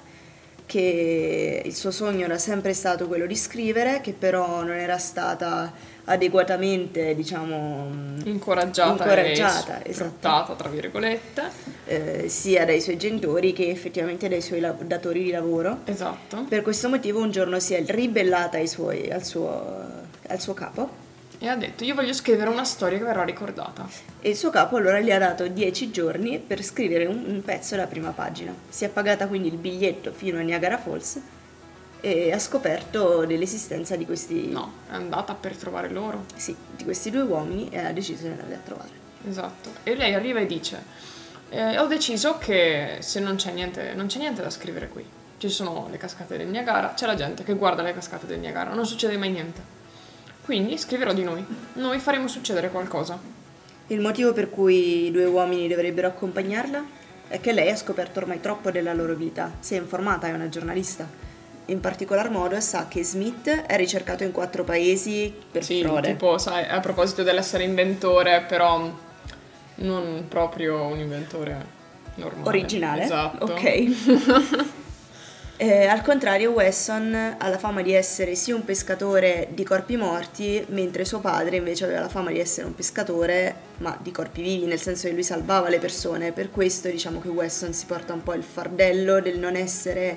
che 0.68 1.62
il 1.64 1.74
suo 1.74 1.90
sogno 1.90 2.26
era 2.26 2.36
sempre 2.36 2.74
stato 2.74 3.06
quello 3.06 3.24
di 3.24 3.34
scrivere, 3.34 4.02
che 4.02 4.12
però 4.12 4.62
non 4.62 4.76
era 4.76 4.98
stata 4.98 5.72
adeguatamente, 6.04 7.14
diciamo, 7.14 7.88
incoraggiata, 8.24 8.90
incoraggiata 8.90 9.82
e 9.82 9.90
esatto. 9.90 10.54
tra 10.56 10.68
virgolette, 10.68 11.42
eh, 11.86 12.28
sia 12.28 12.66
dai 12.66 12.82
suoi 12.82 12.98
genitori 12.98 13.54
che 13.54 13.70
effettivamente 13.70 14.28
dai 14.28 14.42
suoi 14.42 14.60
datori 14.82 15.22
di 15.22 15.30
lavoro. 15.30 15.78
Esatto. 15.84 16.44
Per 16.46 16.60
questo 16.60 16.90
motivo 16.90 17.20
un 17.20 17.30
giorno 17.30 17.58
si 17.60 17.72
è 17.72 17.82
ribellata 17.86 18.64
suoi, 18.66 19.10
al, 19.10 19.24
suo, 19.24 19.74
al 20.26 20.40
suo 20.40 20.52
capo. 20.52 20.97
E 21.40 21.48
ha 21.48 21.54
detto 21.54 21.84
io 21.84 21.94
voglio 21.94 22.12
scrivere 22.12 22.50
una 22.50 22.64
storia 22.64 22.98
che 22.98 23.04
verrà 23.04 23.22
ricordata. 23.22 23.88
E 24.20 24.30
il 24.30 24.36
suo 24.36 24.50
capo 24.50 24.76
allora 24.76 24.98
gli 25.00 25.12
ha 25.12 25.18
dato 25.18 25.46
dieci 25.46 25.90
giorni 25.90 26.38
per 26.38 26.62
scrivere 26.62 27.06
un, 27.06 27.24
un 27.26 27.42
pezzo 27.44 27.76
della 27.76 27.86
prima 27.86 28.10
pagina. 28.10 28.52
Si 28.68 28.84
è 28.84 28.88
pagata 28.88 29.28
quindi 29.28 29.48
il 29.48 29.56
biglietto 29.56 30.12
fino 30.12 30.38
a 30.38 30.42
Niagara 30.42 30.78
Falls 30.78 31.20
e 32.00 32.32
ha 32.32 32.38
scoperto 32.38 33.24
dell'esistenza 33.24 33.94
di 33.94 34.04
questi... 34.04 34.48
No, 34.48 34.72
è 34.90 34.94
andata 34.94 35.34
per 35.34 35.56
trovare 35.56 35.88
loro. 35.90 36.24
Sì, 36.34 36.54
di 36.76 36.82
questi 36.82 37.10
due 37.10 37.22
uomini 37.22 37.68
e 37.70 37.78
ha 37.78 37.92
deciso 37.92 38.22
di 38.22 38.28
andarli 38.30 38.54
a 38.54 38.60
trovare. 38.64 38.90
Esatto. 39.28 39.70
E 39.84 39.94
lei 39.94 40.14
arriva 40.14 40.40
e 40.40 40.46
dice, 40.46 40.82
eh, 41.50 41.78
ho 41.78 41.86
deciso 41.86 42.38
che 42.38 42.96
se 42.98 43.20
non 43.20 43.36
c'è, 43.36 43.52
niente, 43.52 43.94
non 43.94 44.06
c'è 44.06 44.18
niente 44.18 44.42
da 44.42 44.50
scrivere 44.50 44.88
qui. 44.88 45.04
Ci 45.38 45.48
sono 45.48 45.86
le 45.88 45.98
cascate 45.98 46.36
del 46.36 46.48
Niagara, 46.48 46.94
c'è 46.94 47.06
la 47.06 47.14
gente 47.14 47.44
che 47.44 47.54
guarda 47.54 47.82
le 47.82 47.94
cascate 47.94 48.26
del 48.26 48.40
Niagara, 48.40 48.74
non 48.74 48.84
succede 48.84 49.16
mai 49.16 49.30
niente. 49.30 49.77
Quindi 50.48 50.78
scriverò 50.78 51.12
di 51.12 51.24
noi. 51.24 51.44
Noi 51.74 51.98
faremo 51.98 52.26
succedere 52.26 52.70
qualcosa. 52.70 53.20
Il 53.88 54.00
motivo 54.00 54.32
per 54.32 54.48
cui 54.48 55.04
i 55.04 55.10
due 55.10 55.26
uomini 55.26 55.68
dovrebbero 55.68 56.06
accompagnarla 56.06 56.82
è 57.28 57.38
che 57.38 57.52
lei 57.52 57.70
ha 57.70 57.76
scoperto 57.76 58.20
ormai 58.20 58.40
troppo 58.40 58.70
della 58.70 58.94
loro 58.94 59.14
vita, 59.14 59.52
si 59.60 59.74
è 59.74 59.78
informata, 59.78 60.26
è 60.26 60.32
una 60.32 60.48
giornalista 60.48 61.06
in 61.66 61.80
particolar 61.80 62.30
modo 62.30 62.58
sa 62.60 62.88
che 62.88 63.04
Smith 63.04 63.50
è 63.50 63.76
ricercato 63.76 64.24
in 64.24 64.32
quattro 64.32 64.64
paesi 64.64 65.30
per 65.50 65.62
sì, 65.62 65.82
frode. 65.82 66.12
tipo, 66.12 66.38
sai, 66.38 66.66
a 66.66 66.80
proposito 66.80 67.22
dell'essere 67.22 67.64
inventore, 67.64 68.42
però 68.48 68.90
non 69.74 70.24
proprio 70.28 70.86
un 70.86 70.98
inventore 70.98 71.66
normale. 72.14 72.48
Originale? 72.48 73.02
Esatto. 73.02 73.44
Ok. 73.44 74.76
eh, 75.60 75.86
al 75.86 76.02
contrario, 76.02 76.52
Wesson 76.52 77.34
ha 77.36 77.48
la 77.48 77.58
fama 77.58 77.82
di 77.82 77.92
essere 77.92 78.36
sì 78.36 78.52
un 78.52 78.64
pescatore 78.64 79.48
di 79.50 79.64
corpi 79.64 79.96
morti, 79.96 80.64
mentre 80.68 81.04
suo 81.04 81.18
padre 81.18 81.56
invece 81.56 81.82
aveva 81.82 82.00
la 82.00 82.08
fama 82.08 82.30
di 82.30 82.38
essere 82.38 82.66
un 82.66 82.76
pescatore, 82.76 83.54
ma 83.78 83.98
di 84.00 84.12
corpi 84.12 84.40
vivi, 84.40 84.66
nel 84.66 84.80
senso 84.80 85.08
che 85.08 85.14
lui 85.14 85.24
salvava 85.24 85.68
le 85.68 85.80
persone. 85.80 86.30
Per 86.30 86.52
questo 86.52 86.88
diciamo 86.88 87.20
che 87.20 87.26
Wesson 87.26 87.72
si 87.72 87.86
porta 87.86 88.12
un 88.12 88.22
po' 88.22 88.34
il 88.34 88.44
fardello 88.44 89.20
del 89.20 89.40
non 89.40 89.56
essere 89.56 90.16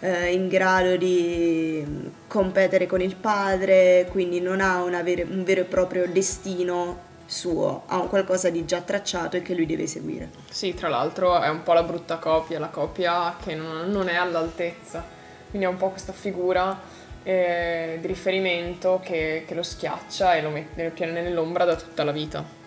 eh, 0.00 0.32
in 0.32 0.48
grado 0.48 0.96
di 0.96 1.84
competere 2.26 2.86
con 2.86 3.02
il 3.02 3.16
padre, 3.16 4.08
quindi 4.10 4.40
non 4.40 4.62
ha 4.62 4.82
vere, 5.02 5.24
un 5.24 5.44
vero 5.44 5.60
e 5.60 5.64
proprio 5.64 6.06
destino 6.08 7.08
suo, 7.30 7.82
ha 7.86 7.98
un 7.98 8.08
qualcosa 8.08 8.50
di 8.50 8.64
già 8.64 8.80
tracciato 8.80 9.36
e 9.36 9.42
che 9.42 9.54
lui 9.54 9.64
deve 9.64 9.86
seguire. 9.86 10.30
Sì, 10.50 10.74
tra 10.74 10.88
l'altro 10.88 11.40
è 11.40 11.48
un 11.48 11.62
po' 11.62 11.72
la 11.72 11.84
brutta 11.84 12.16
copia, 12.16 12.58
la 12.58 12.68
copia 12.68 13.36
che 13.42 13.54
non, 13.54 13.88
non 13.90 14.08
è 14.08 14.16
all'altezza, 14.16 15.04
quindi 15.48 15.66
è 15.66 15.70
un 15.70 15.76
po' 15.76 15.90
questa 15.90 16.12
figura 16.12 16.78
eh, 17.22 17.98
di 18.00 18.06
riferimento 18.06 19.00
che, 19.02 19.44
che, 19.46 19.54
lo 19.54 19.62
schiaccia 19.62 20.34
e 20.34 20.42
lo 20.42 20.50
mette 20.50 21.06
nell'ombra 21.06 21.64
da 21.64 21.76
tutta 21.76 22.02
la 22.02 22.12
vita. 22.12 22.59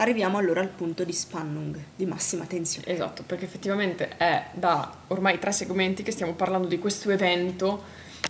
Arriviamo 0.00 0.38
allora 0.38 0.60
al 0.60 0.68
punto 0.68 1.02
di 1.02 1.12
Spannung, 1.12 1.76
di 1.96 2.06
massima 2.06 2.44
tensione. 2.44 2.86
Esatto, 2.86 3.24
perché 3.24 3.46
effettivamente 3.46 4.16
è 4.16 4.44
da 4.52 4.92
ormai 5.08 5.40
tre 5.40 5.50
segmenti 5.50 6.04
che 6.04 6.12
stiamo 6.12 6.34
parlando 6.34 6.68
di 6.68 6.78
questo 6.78 7.10
evento 7.10 7.82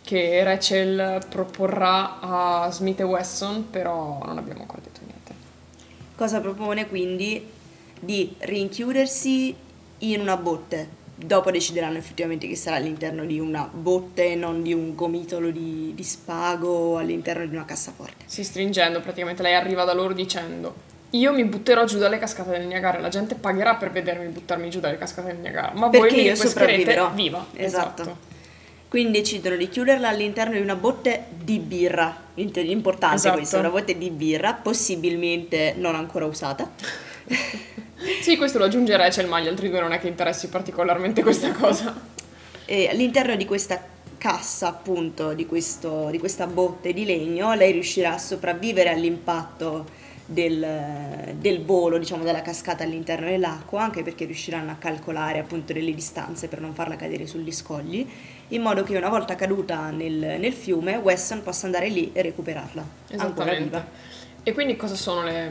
che 0.02 0.42
Rachel 0.44 1.26
proporrà 1.28 2.20
a 2.20 2.70
Smith 2.70 3.00
e 3.00 3.02
Wesson, 3.02 3.68
però 3.68 4.18
non 4.24 4.38
abbiamo 4.38 4.62
ancora 4.62 4.80
detto 4.82 5.00
niente. 5.04 5.34
Cosa 6.16 6.40
propone 6.40 6.88
quindi? 6.88 7.46
Di 8.00 8.34
rinchiudersi 8.38 9.54
in 9.98 10.20
una 10.20 10.38
botte. 10.38 10.96
Dopo 11.14 11.50
decideranno 11.50 11.98
effettivamente 11.98 12.48
che 12.48 12.56
sarà 12.56 12.76
all'interno 12.76 13.26
di 13.26 13.38
una 13.40 13.68
botte, 13.70 14.36
non 14.36 14.62
di 14.62 14.72
un 14.72 14.94
gomitolo 14.94 15.50
di, 15.50 15.92
di 15.94 16.02
spago 16.02 16.96
all'interno 16.96 17.44
di 17.44 17.54
una 17.54 17.66
cassaforte. 17.66 18.24
Si 18.24 18.42
stringendo, 18.42 19.02
praticamente 19.02 19.42
lei 19.42 19.54
arriva 19.54 19.84
da 19.84 19.92
loro 19.92 20.14
dicendo 20.14 20.87
io 21.10 21.32
mi 21.32 21.44
butterò 21.44 21.84
giù 21.84 21.98
dalle 21.98 22.18
cascate 22.18 22.50
del 22.50 22.66
Niagara, 22.66 22.98
la 22.98 23.08
gente 23.08 23.34
pagherà 23.34 23.76
per 23.76 23.90
vedermi 23.90 24.26
buttarmi 24.26 24.68
giù 24.68 24.80
dalle 24.80 24.98
cascate 24.98 25.28
del 25.28 25.38
Niagara, 25.38 25.72
ma 25.74 25.88
Perché 25.88 26.08
voi 26.08 26.24
io 26.24 26.34
sopravviverò. 26.34 27.10
viva. 27.12 27.46
Esatto. 27.54 28.02
esatto. 28.02 28.26
Quindi 28.88 29.18
decidono 29.18 29.56
di 29.56 29.68
chiuderla 29.68 30.08
all'interno 30.08 30.54
di 30.54 30.60
una 30.60 30.74
botte 30.74 31.24
di 31.30 31.58
birra, 31.58 32.24
importante 32.34 33.16
esatto. 33.16 33.36
questo, 33.36 33.58
una 33.58 33.68
botte 33.70 33.96
di 33.98 34.10
birra, 34.10 34.54
possibilmente 34.54 35.74
non 35.76 35.94
ancora 35.94 36.24
usata. 36.24 36.70
sì, 38.22 38.36
questo 38.36 38.58
lo 38.58 38.64
aggiungerei, 38.64 39.10
c'è 39.10 39.22
il 39.22 39.28
ma 39.28 39.40
gli 39.40 39.48
altri 39.48 39.68
due 39.68 39.80
non 39.80 39.92
è 39.92 40.00
che 40.00 40.08
interessi 40.08 40.48
particolarmente 40.48 41.22
questa 41.22 41.52
cosa. 41.52 41.94
E 42.64 42.88
all'interno 42.88 43.34
di 43.36 43.44
questa 43.44 43.82
cassa 44.16 44.68
appunto, 44.68 45.32
di, 45.34 45.46
questo, 45.46 46.08
di 46.10 46.18
questa 46.18 46.46
botte 46.46 46.92
di 46.92 47.04
legno, 47.04 47.54
lei 47.54 47.72
riuscirà 47.72 48.14
a 48.14 48.18
sopravvivere 48.18 48.90
all'impatto 48.90 49.97
del, 50.30 51.34
del, 51.38 51.64
volo, 51.64 51.96
diciamo, 51.96 52.22
della 52.22 52.42
cascata 52.42 52.84
all'interno 52.84 53.26
dell'acqua, 53.26 53.82
anche 53.82 54.02
perché 54.02 54.26
riusciranno 54.26 54.70
a 54.70 54.74
calcolare 54.74 55.38
appunto 55.38 55.72
delle 55.72 55.94
distanze 55.94 56.48
per 56.48 56.60
non 56.60 56.74
farla 56.74 56.96
cadere 56.96 57.26
sugli 57.26 57.50
scogli, 57.50 58.06
in 58.48 58.60
modo 58.60 58.82
che 58.82 58.94
una 58.94 59.08
volta 59.08 59.34
caduta 59.36 59.88
nel, 59.88 60.36
nel 60.38 60.52
fiume, 60.52 60.96
Wesson 60.96 61.42
possa 61.42 61.64
andare 61.64 61.88
lì 61.88 62.10
e 62.12 62.20
recuperarla. 62.20 62.84
Esattamente. 63.08 63.84
E 64.42 64.52
quindi 64.52 64.76
cosa 64.76 64.96
sono 64.96 65.22
le, 65.22 65.50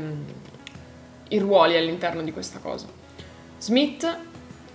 i 1.29 1.39
ruoli 1.39 1.75
all'interno 1.75 2.22
di 2.22 2.31
questa 2.31 2.60
cosa? 2.60 2.86
Smith 3.57 4.17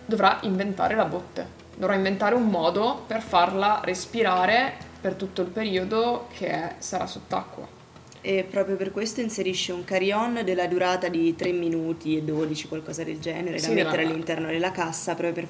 dovrà 0.04 0.40
inventare 0.42 0.96
la 0.96 1.04
botte, 1.04 1.46
dovrà 1.76 1.94
inventare 1.94 2.34
un 2.34 2.48
modo 2.48 3.04
per 3.06 3.22
farla 3.22 3.80
respirare 3.84 4.74
per 5.00 5.14
tutto 5.14 5.42
il 5.42 5.48
periodo 5.48 6.26
che 6.36 6.74
sarà 6.78 7.06
sott'acqua 7.06 7.80
e 8.24 8.46
proprio 8.48 8.76
per 8.76 8.92
questo 8.92 9.20
inserisce 9.20 9.72
un 9.72 9.84
carry-on 9.84 10.42
della 10.44 10.68
durata 10.68 11.08
di 11.08 11.34
3 11.34 11.50
minuti 11.50 12.16
e 12.16 12.22
12, 12.22 12.68
qualcosa 12.68 13.02
del 13.02 13.18
genere, 13.18 13.58
sì, 13.58 13.68
da 13.68 13.74
mettere 13.74 13.96
della... 13.96 14.10
all'interno 14.10 14.46
della 14.46 14.70
cassa 14.70 15.14
proprio 15.14 15.32
per 15.32 15.48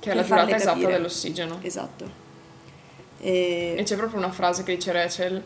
Che 0.00 0.10
è 0.10 0.14
la 0.14 0.22
durata 0.22 0.56
esatta 0.56 0.86
dell'ossigeno. 0.86 1.60
Esatto. 1.62 2.10
E... 3.20 3.76
e... 3.78 3.82
c'è 3.84 3.96
proprio 3.96 4.18
una 4.18 4.32
frase 4.32 4.64
che 4.64 4.74
dice 4.74 4.90
Rachel, 4.90 5.40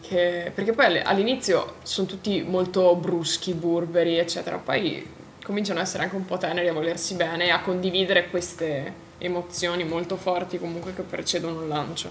che... 0.00 0.52
perché 0.54 0.72
poi 0.72 1.00
all'inizio 1.00 1.74
sono 1.82 2.06
tutti 2.06 2.40
molto 2.42 2.94
bruschi, 2.94 3.52
burberi, 3.52 4.16
eccetera, 4.16 4.58
poi 4.58 5.04
cominciano 5.42 5.80
ad 5.80 5.86
essere 5.86 6.04
anche 6.04 6.14
un 6.14 6.24
po' 6.24 6.38
teneri 6.38 6.68
a 6.68 6.72
volersi 6.72 7.14
bene 7.14 7.50
a 7.50 7.60
condividere 7.62 8.28
queste 8.30 9.10
emozioni 9.18 9.82
molto 9.82 10.16
forti 10.16 10.56
comunque 10.56 10.94
che 10.94 11.02
precedono 11.02 11.62
il 11.62 11.68
lancio. 11.68 12.10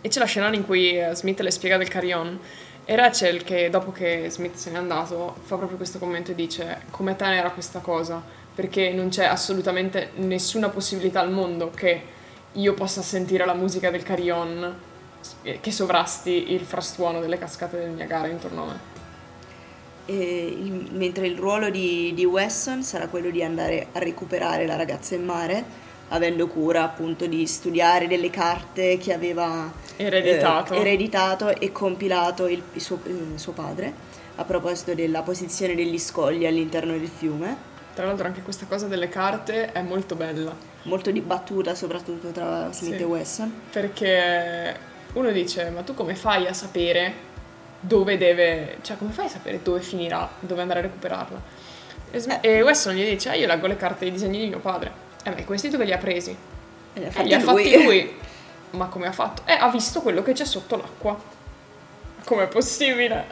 E 0.00 0.08
c'è 0.08 0.18
la 0.18 0.26
scena 0.26 0.50
in 0.54 0.64
cui 0.64 0.98
eh, 0.98 1.14
Smith 1.14 1.40
le 1.40 1.50
spiega 1.50 1.76
del 1.76 1.88
carry-on 1.88 2.38
e 2.84 2.96
Rachel, 2.96 3.42
che 3.42 3.70
dopo 3.70 3.92
che 3.92 4.28
Smith 4.30 4.56
se 4.56 4.70
n'è 4.70 4.76
andato, 4.76 5.36
fa 5.42 5.56
proprio 5.56 5.76
questo 5.76 5.98
commento 5.98 6.32
e 6.32 6.34
dice 6.34 6.82
come 6.90 7.16
tenera 7.16 7.50
questa 7.50 7.80
cosa, 7.80 8.22
perché 8.54 8.92
non 8.92 9.08
c'è 9.08 9.24
assolutamente 9.24 10.10
nessuna 10.16 10.68
possibilità 10.68 11.20
al 11.20 11.30
mondo 11.30 11.70
che 11.70 12.02
io 12.52 12.74
possa 12.74 13.02
sentire 13.02 13.44
la 13.44 13.54
musica 13.54 13.90
del 13.90 14.02
carillon 14.02 14.92
che 15.60 15.70
sovrasti 15.70 16.52
il 16.52 16.60
frastuono 16.60 17.20
delle 17.20 17.38
cascate 17.38 17.78
del 17.78 17.90
Niagara 17.90 18.28
intorno 18.28 18.62
a 18.62 18.66
me. 18.66 18.92
Il, 20.06 20.88
mentre 20.92 21.26
il 21.26 21.38
ruolo 21.38 21.70
di, 21.70 22.12
di 22.14 22.26
Wesson 22.26 22.82
sarà 22.82 23.08
quello 23.08 23.30
di 23.30 23.42
andare 23.42 23.86
a 23.92 23.98
recuperare 23.98 24.66
la 24.66 24.76
ragazza 24.76 25.14
in 25.14 25.24
mare, 25.24 25.64
avendo 26.08 26.46
cura 26.46 26.82
appunto 26.82 27.26
di 27.26 27.46
studiare 27.46 28.06
delle 28.06 28.30
carte 28.30 28.98
che 28.98 29.12
aveva 29.12 29.72
ereditato, 29.96 30.74
eh, 30.74 30.80
ereditato 30.80 31.48
e 31.48 31.72
compilato 31.72 32.46
il, 32.46 32.62
il, 32.72 32.80
suo, 32.80 33.00
il, 33.04 33.32
suo, 33.36 33.52
padre 33.52 33.92
a 34.36 34.44
proposito 34.44 34.94
della 34.94 35.22
posizione 35.22 35.74
degli 35.74 35.98
scogli 35.98 36.46
all'interno 36.46 36.92
del 36.92 37.08
fiume. 37.08 37.72
Tra 37.94 38.06
l'altro 38.06 38.26
anche 38.26 38.42
questa 38.42 38.66
cosa 38.66 38.86
delle 38.86 39.08
carte 39.08 39.70
è 39.72 39.80
molto 39.80 40.16
bella. 40.16 40.54
Molto 40.82 41.10
dibattuta 41.10 41.74
soprattutto 41.74 42.28
tra 42.30 42.70
Smith 42.72 42.96
sì, 42.96 43.02
e 43.02 43.04
Wesson. 43.04 43.60
Perché 43.70 44.76
uno 45.14 45.30
dice, 45.30 45.70
ma 45.70 45.82
tu 45.82 45.94
come 45.94 46.14
fai 46.16 46.46
a 46.46 46.52
sapere 46.52 47.32
dove 47.78 48.18
deve, 48.18 48.78
cioè 48.82 48.96
come 48.96 49.12
fai 49.12 49.26
a 49.26 49.28
sapere 49.28 49.60
dove 49.62 49.80
finirà, 49.80 50.28
dove 50.40 50.60
andare 50.60 50.80
a 50.80 50.82
recuperarla? 50.82 51.40
E, 52.10 52.18
Sm- 52.18 52.38
e 52.40 52.62
Wesson 52.62 52.94
gli 52.94 53.08
dice, 53.08 53.28
ah, 53.28 53.34
io 53.34 53.46
leggo 53.46 53.66
le 53.66 53.76
carte 53.76 54.00
dei 54.00 54.10
disegni 54.10 54.38
di 54.38 54.48
mio 54.48 54.58
padre. 54.58 55.03
Eh, 55.24 55.30
ma 55.30 55.44
questi 55.44 55.68
dove 55.68 55.84
li 55.84 55.92
ha 55.92 55.98
presi? 55.98 56.30
E 56.94 57.00
li 57.00 57.04
ha 57.04 57.08
Eh, 57.08 57.10
fatti 57.10 57.26
li 57.28 57.34
ha 57.34 57.38
lui. 57.38 57.64
fatti 57.64 57.82
lui. 57.82 58.12
Ma 58.70 58.86
come 58.86 59.06
ha 59.06 59.12
fatto? 59.12 59.42
Eh, 59.46 59.52
ha 59.54 59.68
visto 59.70 60.00
quello 60.00 60.22
che 60.22 60.32
c'è 60.32 60.44
sotto 60.44 60.76
l'acqua. 60.76 61.32
Com'è 62.24 62.48
possibile? 62.48 63.26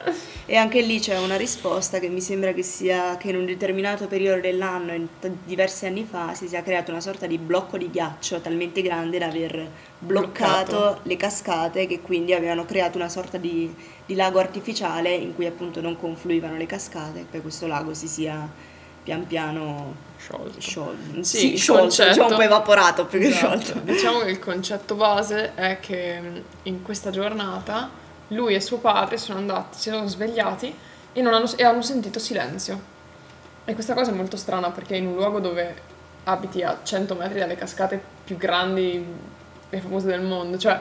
E 0.45 0.55
anche 0.57 0.83
lì 0.83 1.01
c'è 1.01 1.19
una 1.19 1.37
risposta 1.37 1.99
che 1.99 2.09
mi 2.11 2.21
sembra 2.21 2.53
che 2.53 2.63
sia 2.63 3.17
che 3.17 3.31
in 3.31 3.37
un 3.37 3.47
determinato 3.47 4.07
periodo 4.07 4.43
dell'anno, 4.43 4.93
in 4.93 5.07
t- 5.19 5.31
diversi 5.47 5.87
anni 5.87 6.05
fa, 6.05 6.35
si 6.35 6.47
sia 6.47 6.63
creato 6.63 6.91
una 6.91 7.01
sorta 7.01 7.27
di 7.27 7.39
blocco 7.39 7.79
di 7.79 7.89
ghiaccio 7.91 8.41
talmente 8.43 8.83
grande 8.83 9.17
da 9.19 9.27
aver 9.29 9.67
bloccato, 9.99 10.77
Bloccato. 10.77 11.01
le 11.05 11.17
cascate 11.17 11.87
che 11.87 12.01
quindi 12.03 12.35
avevano 12.35 12.67
creato 12.67 12.99
una 12.99 13.09
sorta 13.09 13.39
di, 13.39 13.75
di 14.05 14.15
lago 14.15 14.39
artificiale 14.41 15.15
in 15.15 15.35
cui 15.35 15.47
appunto 15.47 15.81
non 15.81 15.97
confluivano 15.99 16.57
le 16.59 16.67
cascate 16.67 17.21
e 17.21 17.25
poi 17.31 17.41
questo 17.41 17.67
lago 17.67 17.95
si 17.95 18.07
sia 18.09 18.47
pian 19.03 19.27
piano 19.27 19.95
Sciolto. 20.23 20.61
sciolto, 20.61 21.23
Sì, 21.23 21.37
sì, 21.37 21.57
sciolto, 21.57 21.83
concetto- 21.83 22.09
diciamo 22.11 22.29
un 22.29 22.35
po' 22.37 22.41
evaporato 22.43 23.07
più 23.07 23.19
che 23.19 23.29
Esatto. 23.29 23.61
sciolto. 23.61 23.81
Diciamo 23.81 24.19
che 24.21 24.31
il 24.31 24.39
concetto 24.39 24.95
base 24.95 25.55
è 25.55 25.79
che 25.81 26.43
in 26.63 26.83
questa 26.83 27.11
giornata 27.11 27.91
lui 28.29 28.55
e 28.55 28.61
suo 28.61 28.79
padre 28.79 29.19
sono 29.19 29.39
andati, 29.39 29.79
si 29.79 29.91
sono 29.91 30.07
svegliati 30.07 30.75
e, 31.13 31.21
non 31.23 31.35
hanno, 31.35 31.51
e 31.57 31.65
hanno 31.65 31.83
sentito 31.83 32.19
silenzio. 32.19 32.91
E 33.65 33.75
questa 33.75 33.95
cosa 33.95 34.11
è 34.11 34.15
molto 34.15 34.37
strana 34.37 34.71
perché 34.71 34.97
in 34.97 35.07
un 35.07 35.15
luogo 35.15 35.41
dove 35.41 35.91
abiti 36.25 36.63
a 36.63 36.79
100 36.83 37.15
metri 37.15 37.41
dalle 37.41 37.57
cascate 37.57 38.01
più 38.25 38.37
grandi 38.37 39.05
e 39.71 39.81
famose 39.81 40.07
del 40.07 40.23
mondo, 40.23 40.57
cioè 40.57 40.79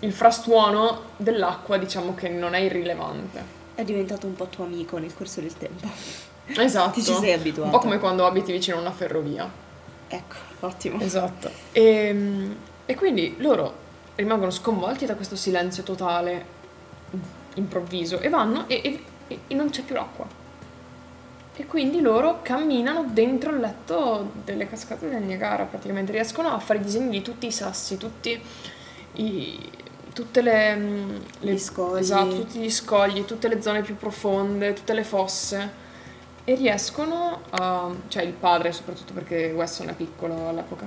il 0.00 0.12
frastuono 0.12 1.04
dell'acqua 1.16 1.78
diciamo 1.78 2.14
che 2.14 2.28
non 2.28 2.54
è 2.54 2.58
irrilevante. 2.58 3.54
È 3.74 3.82
diventato 3.84 4.26
un 4.26 4.34
po' 4.34 4.46
tuo 4.46 4.64
amico 4.64 4.98
nel 4.98 5.14
corso 5.14 5.40
del 5.40 5.56
tempo. 5.56 5.88
Esatto. 6.46 6.92
Ti 6.92 7.02
ci 7.02 7.14
sei 7.14 7.32
abituato. 7.32 7.64
Un 7.66 7.70
po' 7.70 7.78
come 7.78 7.98
quando 7.98 8.24
abiti 8.26 8.52
vicino 8.52 8.76
a 8.76 8.80
una 8.80 8.92
ferrovia. 8.92 9.50
Ecco, 10.08 10.34
ottimo. 10.60 11.00
Esatto. 11.00 11.50
E, 11.72 12.48
e 12.86 12.94
quindi 12.94 13.34
loro 13.38 13.84
rimangono 14.14 14.50
sconvolti 14.50 15.04
da 15.06 15.14
questo 15.14 15.36
silenzio 15.36 15.82
totale 15.82 16.54
improvviso 17.54 18.20
e 18.20 18.28
vanno 18.28 18.68
e, 18.68 19.00
e- 19.28 19.38
e 19.48 19.54
non 19.54 19.70
c'è 19.70 19.82
più 19.82 19.94
l'acqua. 19.94 20.26
E 21.58 21.64
quindi 21.66 22.00
loro 22.00 22.40
camminano 22.42 23.06
dentro 23.08 23.50
il 23.50 23.58
letto 23.60 24.30
delle 24.44 24.68
cascate 24.68 25.08
del 25.08 25.22
Niagara, 25.22 25.64
praticamente 25.64 26.12
riescono 26.12 26.48
a 26.50 26.58
fare 26.58 26.78
i 26.78 26.82
disegni 26.82 27.08
di 27.10 27.22
tutti 27.22 27.46
i 27.46 27.50
sassi, 27.52 27.96
tutti 27.96 28.38
i, 29.14 29.70
tutte 30.12 30.42
le, 30.42 30.76
mm, 30.76 31.16
le- 31.40 31.52
Gli 31.54 31.58
scogli. 31.58 31.98
esatto, 32.00 32.28
tutti 32.36 32.58
gli 32.58 32.70
scogli, 32.70 33.24
tutte 33.24 33.48
le 33.48 33.62
zone 33.62 33.80
più 33.80 33.96
profonde, 33.96 34.74
tutte 34.74 34.92
le 34.92 35.02
fosse 35.04 35.84
e 36.48 36.54
riescono 36.54 37.42
a, 37.50 37.90
cioè 38.06 38.22
il 38.22 38.32
padre 38.32 38.70
soprattutto 38.70 39.12
perché 39.12 39.50
Wesson 39.50 39.88
è 39.88 39.94
piccolo 39.94 40.48
all'epoca. 40.48 40.86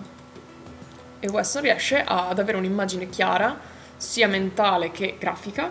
E 1.19 1.27
Wesson 1.27 1.61
riesce 1.63 2.01
ad 2.01 2.39
avere 2.39 2.57
un'immagine 2.57 3.09
chiara 3.09 3.59
sia 3.97 4.29
mentale 4.29 4.91
che 4.91 5.17
grafica 5.19 5.69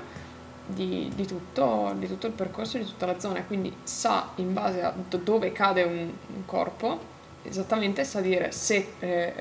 di, 0.67 1.11
di 1.15 1.27
tutto, 1.27 1.95
di 1.97 2.07
tutto 2.07 2.27
il 2.27 2.35
percorso 2.35 2.77
di 2.77 2.85
tutta 2.85 3.07
la 3.07 3.19
zona. 3.19 3.43
Quindi 3.45 3.75
sa 3.83 4.29
in 4.35 4.53
base 4.53 4.83
a 4.83 4.93
do- 4.95 5.17
dove 5.17 5.53
cade 5.53 5.83
un, 5.85 6.13
un 6.35 6.45
corpo 6.45 7.17
esattamente 7.45 8.05
sa 8.05 8.21
dire 8.21 8.53
se, 8.53 8.93
eh, 8.99 9.33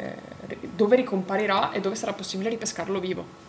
eh, 0.47 0.57
dove 0.61 0.95
ricomparirà 0.95 1.73
e 1.73 1.81
dove 1.81 1.95
sarà 1.95 2.13
possibile 2.13 2.49
ripescarlo 2.49 3.01
vivo 3.01 3.46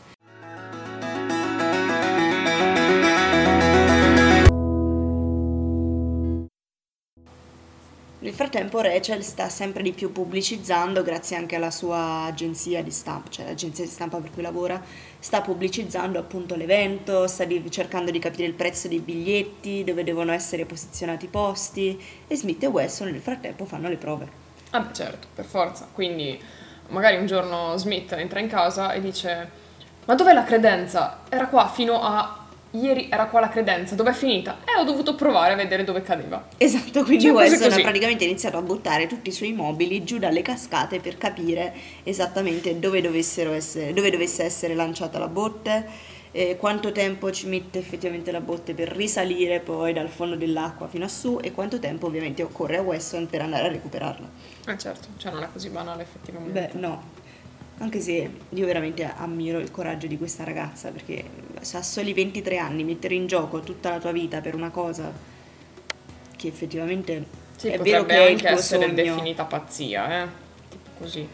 Nel 8.29 8.37
frattempo 8.37 8.83
Rachel 8.83 9.25
sta 9.25 9.49
sempre 9.49 9.83
di 9.83 9.93
più 9.93 10.13
pubblicizzando, 10.13 11.03
grazie 11.03 11.35
anche 11.35 11.57
alla 11.57 11.71
sua 11.71 12.25
agenzia 12.25 12.83
di 12.83 12.91
stampa, 12.91 13.31
cioè 13.31 13.47
l'agenzia 13.47 13.85
di 13.85 13.91
stampa 13.91 14.19
per 14.19 14.31
cui 14.31 14.43
lavora, 14.43 14.79
sta 15.19 15.41
pubblicizzando 15.41 16.19
appunto 16.19 16.55
l'evento, 16.55 17.27
sta 17.27 17.45
di- 17.45 17.71
cercando 17.71 18.11
di 18.11 18.19
capire 18.19 18.45
il 18.45 18.53
prezzo 18.53 18.87
dei 18.87 18.99
biglietti, 18.99 19.83
dove 19.83 20.05
devono 20.05 20.33
essere 20.33 20.67
posizionati 20.67 21.25
i 21.25 21.29
posti 21.29 21.99
e 22.27 22.37
Smith 22.37 22.63
e 22.63 22.67
Wesson 22.67 23.09
nel 23.09 23.23
frattempo 23.23 23.65
fanno 23.65 23.89
le 23.89 23.97
prove. 23.97 24.29
Ah 24.73 24.81
beh, 24.81 24.93
certo, 24.93 25.29
per 25.35 25.47
forza. 25.47 25.89
Quindi 25.91 26.39
magari 26.89 27.17
un 27.17 27.25
giorno 27.25 27.79
Smith 27.79 28.13
entra 28.13 28.41
in 28.41 28.49
casa 28.49 28.93
e 28.93 29.01
dice 29.01 29.51
ma 30.05 30.15
dov'è 30.15 30.35
la 30.35 30.45
credenza? 30.45 31.21
Era 31.31 31.47
qua 31.47 31.67
fino 31.67 31.99
a 32.03 32.48
ieri, 32.73 33.09
era 33.11 33.27
qua 33.27 33.41
la 33.41 33.49
credenza, 33.49 33.95
dov'è 33.95 34.13
finita? 34.13 34.59
E 34.65 34.79
ho 34.79 34.85
dovuto 34.85 35.15
provare 35.15 35.55
a 35.55 35.57
vedere 35.57 35.85
dove 35.85 36.03
cadeva. 36.03 36.47
Esatto, 36.57 37.03
quindi 37.05 37.25
Cioè, 37.25 37.33
cose 37.33 37.51
Wesson 37.51 37.73
ha 37.73 37.83
praticamente 37.83 38.25
iniziato 38.25 38.57
a 38.57 38.63
buttare 38.63 39.07
tutti 39.07 39.31
i 39.31 39.33
suoi 39.33 39.53
mobili 39.53 40.05
giù 40.05 40.19
dalle 40.19 40.43
cascate 40.43 41.01
per 41.01 41.17
capire 41.17 41.75
esattamente 42.03 42.79
dove, 42.79 43.01
dovessero 43.01 43.53
essere, 43.53 43.93
dove 43.93 44.11
dovesse 44.11 44.45
essere 44.45 44.75
lanciata 44.75 45.19
la 45.19 45.29
botte, 45.29 46.17
eh, 46.33 46.57
quanto 46.57 46.93
tempo 46.93 47.31
ci 47.31 47.47
mette 47.47 47.79
effettivamente 47.79 48.31
la 48.31 48.41
botte 48.41 48.75
per 48.75 48.89
risalire 48.89 49.61
poi 49.61 49.93
dal 49.93 50.09
fondo 50.09 50.37
dell'acqua 50.37 50.87
fino 50.89 51.05
a 51.05 51.09
su 51.09 51.39
e 51.43 51.53
quanto 51.53 51.79
tempo 51.79 52.07
ovviamente 52.07 52.43
occorre 52.43 52.77
a 52.77 52.83
Wesson 52.83 53.29
per 53.29 53.41
andare 53.41 53.67
a 53.67 53.69
recuperarla. 53.71 54.29
Eh 54.67 54.79
certo, 54.79 55.09
cioè 55.17 55.33
non 55.33 55.43
è 55.43 55.49
così 55.51 55.71
banale 55.71 56.03
effettivamente. 56.03 56.71
Beh, 56.73 56.79
no. 56.79 57.27
Anche 57.81 58.01
se 58.01 58.31
io 58.49 58.67
veramente 58.67 59.05
ammiro 59.05 59.59
il 59.61 59.71
coraggio 59.71 60.07
di 60.09 60.19
questa 60.19 60.43
ragazza 60.45 60.91
perché 60.91 61.25
se 61.61 61.77
a 61.77 61.83
soli 61.83 62.13
23 62.13 62.59
anni 62.59 62.83
mettere 62.85 63.15
in 63.15 63.27
gioco 63.27 63.61
tutta 63.61 63.91
la 63.91 63.99
tua 63.99 64.13
vita 64.13 64.41
per 64.41 64.55
una 64.55 64.71
cosa 64.71 65.13
che 66.37 66.49
effettivamente 66.49 67.25
Sì, 67.57 67.69
è 67.69 67.79
vero 67.81 68.05
che 68.05 68.17
è 68.17 68.31
il 68.31 68.39
anche 68.39 68.47
tuo 68.47 68.59
essere 68.59 68.89
sogno, 68.89 68.95
definita 68.95 69.45
pazzia, 69.45 70.23
eh. 70.25 70.29
Tipo 70.69 70.91
così. 70.99 71.29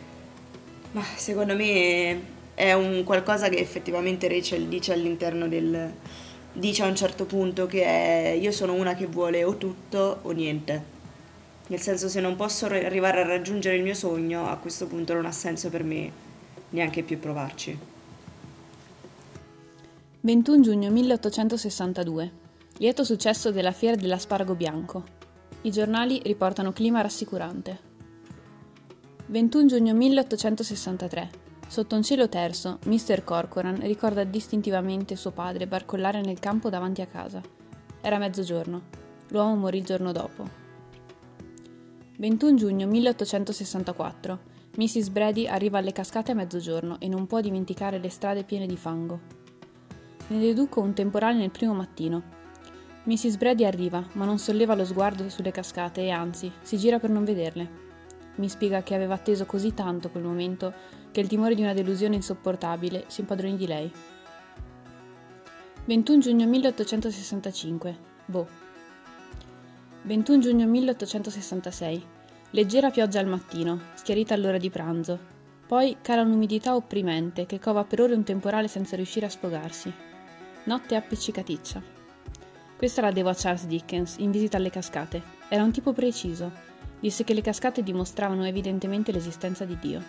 ma 0.92 1.02
secondo 1.16 1.54
me 1.56 2.32
è 2.54 2.72
un 2.72 3.02
qualcosa 3.04 3.48
che 3.48 3.58
effettivamente 3.58 4.28
Rachel 4.28 4.68
dice 4.68 4.92
all'interno 4.92 5.48
del 5.48 5.92
dice 6.52 6.82
a 6.84 6.86
un 6.86 6.94
certo 6.96 7.24
punto 7.26 7.66
che 7.66 7.82
è 7.84 8.36
io 8.40 8.52
sono 8.52 8.74
una 8.74 8.94
che 8.94 9.06
vuole 9.06 9.44
o 9.44 9.56
tutto 9.56 10.20
o 10.22 10.30
niente. 10.32 10.92
Nel 11.68 11.80
senso 11.80 12.08
se 12.08 12.20
non 12.20 12.36
posso 12.36 12.68
ri- 12.68 12.84
arrivare 12.84 13.20
a 13.22 13.26
raggiungere 13.26 13.76
il 13.76 13.82
mio 13.82 13.94
sogno, 13.94 14.48
a 14.48 14.56
questo 14.58 14.86
punto 14.86 15.14
non 15.14 15.26
ha 15.26 15.32
senso 15.32 15.70
per 15.70 15.82
me 15.82 16.12
neanche 16.74 17.02
più 17.02 17.18
provarci. 17.18 17.78
21 20.20 20.60
giugno 20.60 20.90
1862. 20.90 22.42
Lieto 22.78 23.04
successo 23.04 23.52
della 23.52 23.72
fiera 23.72 23.96
dell'asparago 23.96 24.54
bianco. 24.54 25.04
I 25.62 25.70
giornali 25.70 26.20
riportano 26.24 26.72
clima 26.72 27.00
rassicurante. 27.00 27.92
21 29.26 29.66
giugno 29.66 29.94
1863. 29.94 31.42
Sotto 31.68 31.94
un 31.96 32.02
cielo 32.02 32.28
terso, 32.28 32.78
Mr. 32.84 33.22
Corcoran 33.24 33.80
ricorda 33.80 34.24
distintivamente 34.24 35.16
suo 35.16 35.30
padre 35.30 35.66
barcollare 35.66 36.20
nel 36.20 36.40
campo 36.40 36.68
davanti 36.68 37.00
a 37.00 37.06
casa. 37.06 37.40
Era 38.00 38.18
mezzogiorno. 38.18 38.82
L'uomo 39.28 39.54
morì 39.54 39.78
il 39.78 39.84
giorno 39.84 40.12
dopo. 40.12 40.62
21 42.16 42.56
giugno 42.56 42.86
1864. 42.86 44.52
Mrs. 44.76 45.10
Brady 45.10 45.46
arriva 45.46 45.78
alle 45.78 45.92
cascate 45.92 46.32
a 46.32 46.34
mezzogiorno 46.34 46.98
e 46.98 47.06
non 47.06 47.28
può 47.28 47.40
dimenticare 47.40 47.98
le 47.98 48.08
strade 48.08 48.42
piene 48.42 48.66
di 48.66 48.76
fango. 48.76 49.20
Ne 50.26 50.40
deduco 50.40 50.80
un 50.80 50.92
temporale 50.94 51.38
nel 51.38 51.52
primo 51.52 51.74
mattino. 51.74 52.22
Mrs. 53.04 53.36
Brady 53.36 53.64
arriva, 53.64 54.04
ma 54.14 54.24
non 54.24 54.38
solleva 54.38 54.74
lo 54.74 54.84
sguardo 54.84 55.28
sulle 55.28 55.52
cascate 55.52 56.00
e 56.00 56.10
anzi 56.10 56.50
si 56.60 56.76
gira 56.76 56.98
per 56.98 57.10
non 57.10 57.22
vederle. 57.22 57.82
Mi 58.36 58.48
spiega 58.48 58.82
che 58.82 58.96
aveva 58.96 59.14
atteso 59.14 59.46
così 59.46 59.74
tanto 59.74 60.10
quel 60.10 60.24
momento 60.24 60.72
che 61.12 61.20
il 61.20 61.28
timore 61.28 61.54
di 61.54 61.62
una 61.62 61.72
delusione 61.72 62.16
insopportabile 62.16 63.04
si 63.06 63.20
impadronì 63.20 63.56
di 63.56 63.66
lei. 63.68 63.92
21 65.84 66.18
giugno 66.18 66.46
1865. 66.48 67.98
Boh. 68.24 68.48
21 70.02 70.38
giugno 70.40 70.66
1866. 70.66 72.06
Leggera 72.54 72.92
pioggia 72.92 73.18
al 73.18 73.26
mattino, 73.26 73.80
schiarita 73.94 74.32
all'ora 74.32 74.58
di 74.58 74.70
pranzo. 74.70 75.18
Poi 75.66 75.96
cala 76.00 76.22
un'umidità 76.22 76.76
opprimente 76.76 77.46
che 77.46 77.58
cova 77.58 77.82
per 77.82 78.02
ore 78.02 78.14
un 78.14 78.22
temporale 78.22 78.68
senza 78.68 78.94
riuscire 78.94 79.26
a 79.26 79.28
sfogarsi. 79.28 79.92
Notte 80.62 80.94
appiccicaticcia. 80.94 81.82
Questa 82.76 83.00
la 83.00 83.10
devo 83.10 83.30
a 83.30 83.34
Charles 83.34 83.66
Dickens 83.66 84.18
in 84.18 84.30
visita 84.30 84.56
alle 84.56 84.70
cascate. 84.70 85.20
Era 85.48 85.64
un 85.64 85.72
tipo 85.72 85.92
preciso. 85.92 86.52
Disse 87.00 87.24
che 87.24 87.34
le 87.34 87.40
cascate 87.40 87.82
dimostravano 87.82 88.46
evidentemente 88.46 89.10
l'esistenza 89.10 89.64
di 89.64 89.76
Dio. 89.80 90.00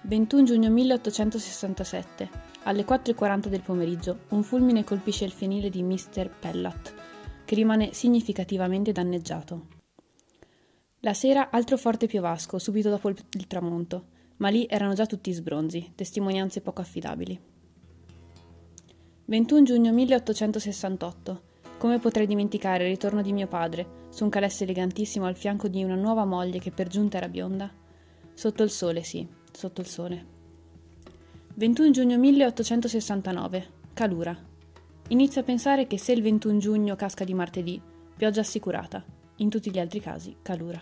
21 0.00 0.44
giugno 0.44 0.70
1867. 0.70 2.30
Alle 2.62 2.86
4.40 2.86 3.48
del 3.48 3.60
pomeriggio, 3.60 4.20
un 4.28 4.42
fulmine 4.42 4.82
colpisce 4.82 5.26
il 5.26 5.32
fienile 5.32 5.68
di 5.68 5.82
Mr. 5.82 6.30
Pellat, 6.30 6.94
che 7.44 7.54
rimane 7.54 7.92
significativamente 7.92 8.92
danneggiato. 8.92 9.73
La 11.04 11.12
sera 11.12 11.50
altro 11.50 11.76
forte 11.76 12.06
piovasco, 12.06 12.58
subito 12.58 12.88
dopo 12.88 13.10
il, 13.10 13.46
tramonto, 13.46 14.06
ma 14.38 14.48
lì 14.48 14.66
erano 14.66 14.94
già 14.94 15.04
tutti 15.04 15.30
sbronzi, 15.32 15.92
testimonianze 15.94 16.62
poco 16.62 16.80
affidabili. 16.80 17.38
21 19.26 19.62
giugno 19.64 19.92
1868. 19.92 21.42
Come 21.76 21.98
potrei 21.98 22.26
dimenticare 22.26 22.84
il 22.84 22.90
ritorno 22.90 23.20
di 23.20 23.34
mio 23.34 23.46
padre, 23.46 24.06
su 24.08 24.24
un 24.24 24.30
calesse 24.30 24.64
elegantissimo 24.64 25.26
al 25.26 25.36
fianco 25.36 25.68
di 25.68 25.84
una 25.84 25.94
nuova 25.94 26.24
moglie 26.24 26.58
che 26.58 26.70
per 26.70 26.88
giunta 26.88 27.18
era 27.18 27.28
bionda? 27.28 27.70
Sotto 28.32 28.62
il 28.62 28.70
sole, 28.70 29.02
sì, 29.02 29.28
sotto 29.52 29.82
il 29.82 29.86
sole. 29.86 30.26
21 31.56 31.90
giugno 31.90 32.16
1869. 32.16 33.66
Calura. 33.92 34.34
Inizio 35.08 35.42
a 35.42 35.44
pensare 35.44 35.86
che 35.86 35.98
se 35.98 36.12
il 36.12 36.22
21 36.22 36.58
giugno 36.58 36.96
casca 36.96 37.24
di 37.24 37.34
martedì, 37.34 37.78
pioggia 38.16 38.40
assicurata. 38.40 39.13
In 39.38 39.50
tutti 39.50 39.70
gli 39.70 39.80
altri 39.80 40.00
casi, 40.00 40.36
calura. 40.42 40.80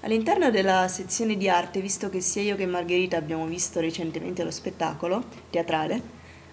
All'interno 0.00 0.50
della 0.50 0.88
sezione 0.88 1.36
di 1.36 1.48
arte, 1.48 1.80
visto 1.80 2.08
che 2.08 2.20
sia 2.20 2.42
io 2.42 2.56
che 2.56 2.66
Margherita 2.66 3.18
abbiamo 3.18 3.46
visto 3.46 3.78
recentemente 3.78 4.42
lo 4.42 4.50
spettacolo 4.50 5.22
teatrale, 5.50 6.00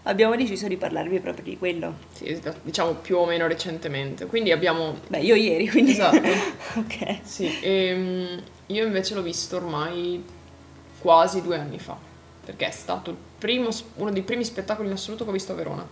abbiamo 0.03 0.35
deciso 0.35 0.67
di 0.67 0.75
parlarvi 0.75 1.19
proprio 1.19 1.43
di 1.45 1.57
quello. 1.57 1.95
Sì, 2.11 2.39
diciamo 2.61 2.95
più 2.95 3.17
o 3.17 3.25
meno 3.25 3.47
recentemente. 3.47 4.25
Quindi 4.25 4.51
abbiamo... 4.51 4.99
Beh, 5.07 5.19
io 5.19 5.35
ieri, 5.35 5.69
quindi... 5.69 5.91
Esatto. 5.91 6.17
ok. 6.79 7.19
Sì, 7.23 7.59
e, 7.61 7.93
um, 7.93 8.43
io 8.67 8.85
invece 8.85 9.15
l'ho 9.15 9.21
visto 9.21 9.55
ormai 9.55 10.23
quasi 10.99 11.41
due 11.41 11.57
anni 11.57 11.79
fa, 11.79 11.97
perché 12.49 12.67
è 12.67 12.71
stato 12.71 13.15
primo, 13.37 13.69
uno 13.95 14.09
dei 14.09 14.23
primi 14.23 14.43
spettacoli 14.43 14.87
in 14.87 14.93
assoluto 14.95 15.23
che 15.23 15.29
ho 15.29 15.33
visto 15.33 15.51
a 15.51 15.55
Verona. 15.55 15.87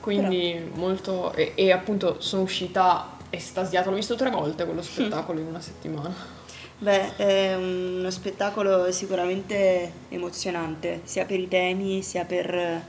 Quindi 0.00 0.58
Però... 0.58 0.76
molto... 0.76 1.32
E, 1.34 1.52
e 1.54 1.70
appunto 1.70 2.18
sono 2.20 2.42
uscita 2.42 3.18
estasiata, 3.28 3.90
l'ho 3.90 3.96
visto 3.96 4.14
tre 4.14 4.30
volte 4.30 4.64
quello 4.64 4.80
spettacolo 4.80 5.38
in 5.38 5.46
una 5.46 5.60
settimana. 5.60 6.14
Beh, 6.78 7.16
è 7.16 7.54
uno 7.56 8.10
spettacolo 8.10 8.90
sicuramente 8.90 9.92
emozionante, 10.08 11.02
sia 11.04 11.26
per 11.26 11.38
i 11.38 11.46
temi, 11.46 12.00
sia 12.00 12.24
per 12.24 12.82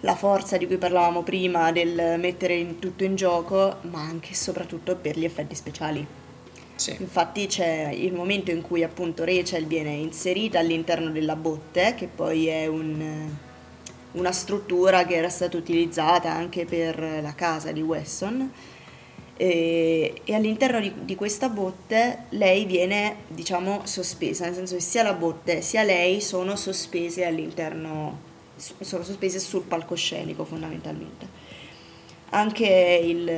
la 0.00 0.14
forza 0.14 0.56
di 0.56 0.66
cui 0.66 0.78
parlavamo 0.78 1.22
prima 1.22 1.70
del 1.70 2.18
mettere 2.18 2.54
in 2.54 2.78
tutto 2.78 3.04
in 3.04 3.14
gioco, 3.14 3.76
ma 3.82 4.00
anche 4.00 4.30
e 4.30 4.34
soprattutto 4.34 4.96
per 4.96 5.18
gli 5.18 5.26
effetti 5.26 5.54
speciali. 5.54 6.06
Sì. 6.80 6.96
Infatti 6.98 7.46
c'è 7.46 7.90
il 7.90 8.14
momento 8.14 8.50
in 8.50 8.62
cui 8.62 8.82
appunto 8.82 9.22
Rachel 9.22 9.66
viene 9.66 9.90
inserita 9.90 10.60
all'interno 10.60 11.10
della 11.10 11.36
botte, 11.36 11.94
che 11.94 12.06
poi 12.06 12.46
è 12.46 12.68
un, 12.68 13.28
una 14.12 14.32
struttura 14.32 15.04
che 15.04 15.16
era 15.16 15.28
stata 15.28 15.58
utilizzata 15.58 16.32
anche 16.32 16.64
per 16.64 16.98
la 17.20 17.34
casa 17.34 17.70
di 17.70 17.82
Wesson 17.82 18.50
e, 19.36 20.22
e 20.24 20.34
all'interno 20.34 20.80
di, 20.80 20.90
di, 21.04 21.14
questa 21.16 21.50
botte 21.50 22.24
lei 22.30 22.64
viene, 22.64 23.24
diciamo, 23.28 23.82
sospesa, 23.84 24.46
nel 24.46 24.54
senso 24.54 24.76
che 24.76 24.80
sia 24.80 25.02
la 25.02 25.12
botte 25.12 25.60
sia 25.60 25.82
lei 25.82 26.22
sono 26.22 26.56
sospese 26.56 27.26
all'interno, 27.26 28.18
sono 28.56 29.04
sospese 29.04 29.38
sul 29.38 29.64
palcoscenico 29.64 30.46
fondamentalmente. 30.46 31.39
Anche 32.32 32.66
il, 32.66 33.28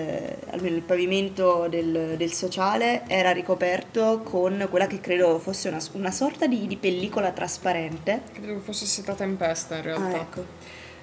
almeno 0.51 0.77
il 0.77 0.83
pavimento 0.83 1.67
del, 1.69 2.15
del, 2.17 2.33
sociale 2.33 3.05
era 3.07 3.31
ricoperto 3.31 4.21
con 4.23 4.67
quella 4.69 4.87
che 4.87 5.01
credo 5.01 5.39
fosse 5.39 5.69
una, 5.69 5.81
una 5.93 6.11
sorta 6.11 6.47
di, 6.47 6.67
di, 6.67 6.77
pellicola 6.77 7.31
trasparente. 7.31 8.23
Credo 8.33 8.55
che 8.55 8.61
fosse 8.61 8.85
stata 8.85 9.15
tempesta 9.15 9.77
in 9.77 9.83
realtà. 9.83 10.05
Ah, 10.05 10.21
ecco. 10.21 10.45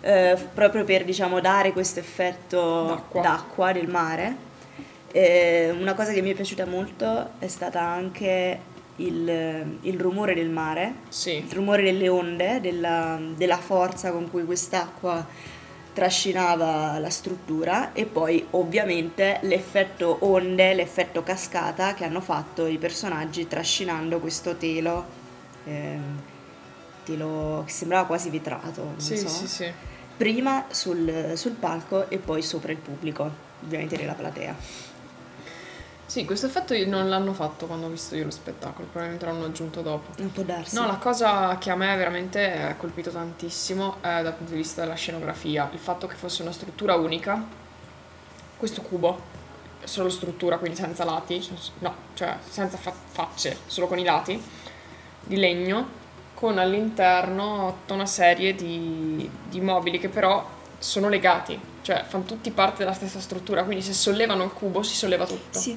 eh, 0.02 0.38
proprio 0.54 0.84
per 0.84 1.04
diciamo, 1.04 1.40
dare 1.40 1.72
questo 1.72 2.00
effetto 2.00 2.84
d'acqua. 2.84 3.22
d'acqua 3.22 3.72
del 3.72 3.88
mare 3.88 4.48
eh, 5.12 5.72
una 5.72 5.96
cosa 5.96 6.12
che 6.12 6.22
mi 6.22 6.32
è 6.32 6.36
piaciuta 6.36 6.66
molto 6.66 7.32
è 7.40 7.48
stata 7.48 7.82
anche 7.82 8.60
il, 8.98 9.78
il 9.82 10.00
rumore 10.00 10.36
del 10.36 10.50
mare, 10.50 10.94
sì. 11.10 11.38
il 11.38 11.52
rumore 11.52 11.82
delle 11.82 12.10
onde, 12.10 12.60
della, 12.62 13.20
della 13.36 13.58
forza 13.58 14.12
con 14.12 14.30
cui 14.30 14.46
quest'acqua 14.46 15.26
trascinava 15.94 16.98
la 17.00 17.10
struttura 17.10 17.94
e 17.94 18.06
poi 18.06 18.46
ovviamente 18.52 19.40
l'effetto 19.42 20.18
onde, 20.22 20.74
l'effetto 20.74 21.24
cascata 21.24 21.94
che 21.94 22.06
hanno 22.06 22.22
fatto 22.22 22.66
i 22.66 22.78
personaggi 22.78 23.48
trascinando 23.48 24.20
questo 24.20 24.56
telo, 24.56 25.06
eh, 25.66 25.98
telo 27.04 27.64
che 27.66 27.72
sembrava 27.72 28.06
quasi 28.06 28.30
vetrato, 28.30 28.84
non 28.84 29.00
sì, 29.00 29.18
so, 29.18 29.28
sì, 29.28 29.48
sì. 29.48 29.72
prima 30.16 30.66
sul, 30.70 31.34
sul 31.36 31.54
palco 31.54 32.10
e 32.10 32.18
poi 32.18 32.42
sopra 32.42 32.72
il 32.72 32.78
pubblico, 32.78 33.30
ovviamente 33.64 33.98
nella 33.98 34.14
platea. 34.14 34.56
Sì, 36.10 36.26
questo 36.26 36.48
effetto 36.48 36.74
non 36.88 37.08
l'hanno 37.08 37.34
fatto 37.34 37.68
quando 37.68 37.86
ho 37.86 37.90
visto 37.90 38.16
io 38.16 38.24
lo 38.24 38.32
spettacolo, 38.32 38.88
probabilmente 38.88 39.28
l'hanno 39.28 39.46
aggiunto 39.46 39.84
dopo. 39.84 40.12
Non 40.18 40.32
può 40.32 40.42
darsi. 40.42 40.74
No, 40.74 40.88
la 40.88 40.96
cosa 40.96 41.56
che 41.60 41.70
a 41.70 41.76
me 41.76 41.96
veramente 41.96 42.52
ha 42.52 42.76
colpito 42.78 43.12
tantissimo 43.12 43.98
è 44.02 44.24
dal 44.24 44.34
punto 44.34 44.54
di 44.54 44.58
vista 44.58 44.82
della 44.82 44.96
scenografia, 44.96 45.70
il 45.72 45.78
fatto 45.78 46.08
che 46.08 46.16
fosse 46.16 46.42
una 46.42 46.52
struttura 46.52 46.96
unica, 46.96 47.46
questo 48.58 48.82
cubo, 48.82 49.22
solo 49.84 50.10
struttura, 50.10 50.58
quindi 50.58 50.78
senza 50.78 51.04
lati, 51.04 51.48
no, 51.78 51.94
cioè 52.16 52.38
senza 52.44 52.78
fa- 52.78 52.92
facce, 53.12 53.60
solo 53.68 53.86
con 53.86 54.00
i 54.00 54.04
lati, 54.04 54.42
di 55.22 55.36
legno, 55.36 55.88
con 56.34 56.58
all'interno 56.58 57.76
tutta 57.82 57.94
una 57.94 58.08
serie 58.08 58.56
di, 58.56 59.30
di 59.48 59.62
mobili 59.62 60.00
che 60.00 60.10
però 60.10 60.44
sono 60.80 61.08
legati, 61.08 61.60
cioè 61.90 62.04
fanno 62.08 62.24
tutti 62.24 62.52
parte 62.52 62.84
della 62.84 62.94
stessa 62.94 63.20
struttura, 63.20 63.64
quindi 63.64 63.84
se 63.84 63.94
sollevano 63.94 64.44
il 64.44 64.54
cubo 64.54 64.84
si 64.84 64.94
solleva 64.94 65.26
tutto. 65.26 65.58
Sì. 65.58 65.76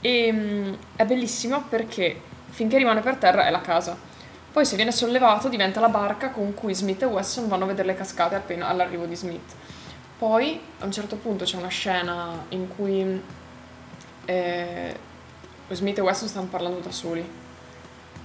E 0.00 0.30
um, 0.30 0.76
è 0.96 1.04
bellissimo 1.04 1.62
perché 1.68 2.20
finché 2.48 2.78
rimane 2.78 3.00
per 3.00 3.14
terra 3.14 3.46
è 3.46 3.50
la 3.50 3.60
casa. 3.60 3.96
Poi 4.52 4.66
se 4.66 4.74
viene 4.74 4.90
sollevato 4.90 5.48
diventa 5.48 5.78
la 5.78 5.88
barca 5.88 6.30
con 6.30 6.52
cui 6.54 6.74
Smith 6.74 7.02
e 7.02 7.04
Wesson 7.04 7.46
vanno 7.46 7.62
a 7.62 7.66
vedere 7.68 7.86
le 7.86 7.94
cascate 7.94 8.34
appena 8.34 8.66
all'arrivo 8.66 9.04
di 9.04 9.14
Smith. 9.14 9.54
Poi 10.18 10.60
a 10.80 10.84
un 10.84 10.90
certo 10.90 11.14
punto 11.14 11.44
c'è 11.44 11.56
una 11.56 11.68
scena 11.68 12.46
in 12.48 12.66
cui 12.66 13.22
eh, 14.24 14.96
Smith 15.68 15.98
e 15.98 16.00
Wesson 16.00 16.26
stanno 16.26 16.48
parlando 16.48 16.80
da 16.80 16.90
soli. 16.90 17.38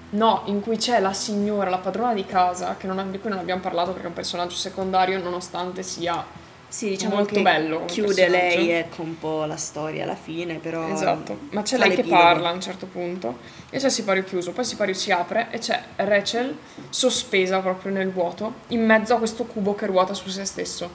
No, 0.10 0.42
in 0.46 0.60
cui 0.60 0.78
c'è 0.78 1.00
la 1.00 1.14
signora, 1.14 1.70
la 1.70 1.78
padrona 1.78 2.16
di 2.16 2.26
casa, 2.26 2.76
non, 2.82 3.12
di 3.12 3.20
cui 3.20 3.30
non 3.30 3.38
abbiamo 3.38 3.62
parlato 3.62 3.92
perché 3.92 4.06
è 4.06 4.10
un 4.10 4.16
personaggio 4.16 4.56
secondario 4.56 5.22
nonostante 5.22 5.84
sia 5.84 6.44
sì, 6.76 6.90
diciamo 6.90 7.16
molto 7.16 7.42
bello. 7.42 7.86
Chiude 7.86 8.28
lei, 8.28 8.70
ecco 8.72 9.02
un 9.02 9.18
po' 9.18 9.46
la 9.46 9.56
storia 9.56 10.04
alla 10.04 10.16
fine, 10.16 10.56
però. 10.56 10.86
Esatto, 10.90 11.40
ma 11.52 11.62
c'è 11.62 11.78
lei 11.78 11.96
che 11.96 12.04
parla 12.04 12.50
a 12.50 12.52
un 12.52 12.60
certo 12.60 12.86
punto 12.86 13.38
e 13.70 13.78
c'è 13.78 13.86
il 13.86 13.92
sipario 13.94 14.26
chiuso, 14.26 14.52
poi 14.52 14.66
il 14.66 14.70
sipario 14.70 14.94
si 14.94 15.10
apre 15.10 15.48
e 15.52 15.60
c'è 15.60 15.82
Rachel 15.96 16.54
sospesa 16.90 17.60
proprio 17.60 17.94
nel 17.94 18.12
vuoto, 18.12 18.56
in 18.68 18.86
mezzo 18.86 19.14
a 19.14 19.20
questo 19.20 19.46
cubo 19.46 19.74
che 19.74 19.86
ruota 19.86 20.14
su 20.14 20.28
se 20.28 20.44
stesso. 20.44 20.90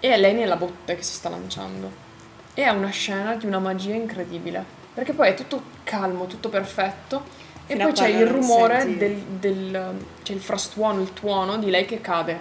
E 0.00 0.10
è 0.10 0.16
lei 0.16 0.32
nella 0.32 0.56
botte 0.56 0.96
che 0.96 1.02
si 1.02 1.12
sta 1.12 1.28
lanciando. 1.28 2.06
E 2.54 2.62
è 2.62 2.70
una 2.70 2.88
scena 2.88 3.34
di 3.34 3.44
una 3.44 3.58
magia 3.58 3.92
incredibile, 3.92 4.64
perché 4.94 5.12
poi 5.12 5.28
è 5.28 5.34
tutto 5.34 5.62
calmo, 5.84 6.26
tutto 6.26 6.48
perfetto. 6.48 7.24
E 7.66 7.74
Fino 7.74 7.84
poi 7.84 7.92
c'è 7.92 8.08
il 8.08 8.26
rumore 8.26 8.96
del, 8.96 9.16
del, 9.38 9.96
c'è 10.22 10.32
il 10.32 10.40
frastuono, 10.40 11.02
il 11.02 11.12
tuono 11.12 11.58
di 11.58 11.68
lei 11.68 11.84
che 11.84 12.00
cade 12.00 12.40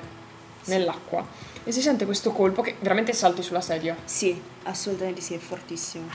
sì. 0.62 0.69
nell'acqua 0.69 1.46
e 1.67 1.73
si 1.73 1.82
sente 1.82 2.06
questo 2.06 2.32
colpo 2.32 2.62
che 2.62 2.75
veramente 2.80 3.12
salti 3.12 3.43
sulla 3.43 3.60
sedia. 3.60 3.93
Sì, 4.06 4.41
assolutamente 4.63 5.19
sì, 5.19 5.34
è 5.34 5.38
fortissimo. 5.38 6.08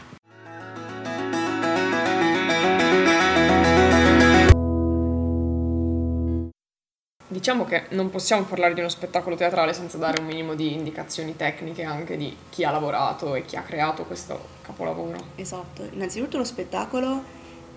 Diciamo 7.29 7.65
che 7.67 7.85
non 7.91 8.09
possiamo 8.09 8.45
parlare 8.45 8.73
di 8.73 8.81
uno 8.81 8.88
spettacolo 8.88 9.37
teatrale 9.37 9.75
senza 9.75 9.99
dare 9.99 10.21
un 10.21 10.27
minimo 10.27 10.55
di 10.55 10.73
indicazioni 10.73 11.37
tecniche 11.37 11.83
anche 11.83 12.17
di 12.17 12.35
chi 12.49 12.65
ha 12.65 12.71
lavorato 12.71 13.35
e 13.35 13.45
chi 13.45 13.57
ha 13.57 13.62
creato 13.62 14.05
questo 14.05 14.41
capolavoro. 14.62 15.19
Esatto, 15.35 15.87
innanzitutto 15.93 16.38
lo 16.38 16.45
spettacolo 16.45 17.23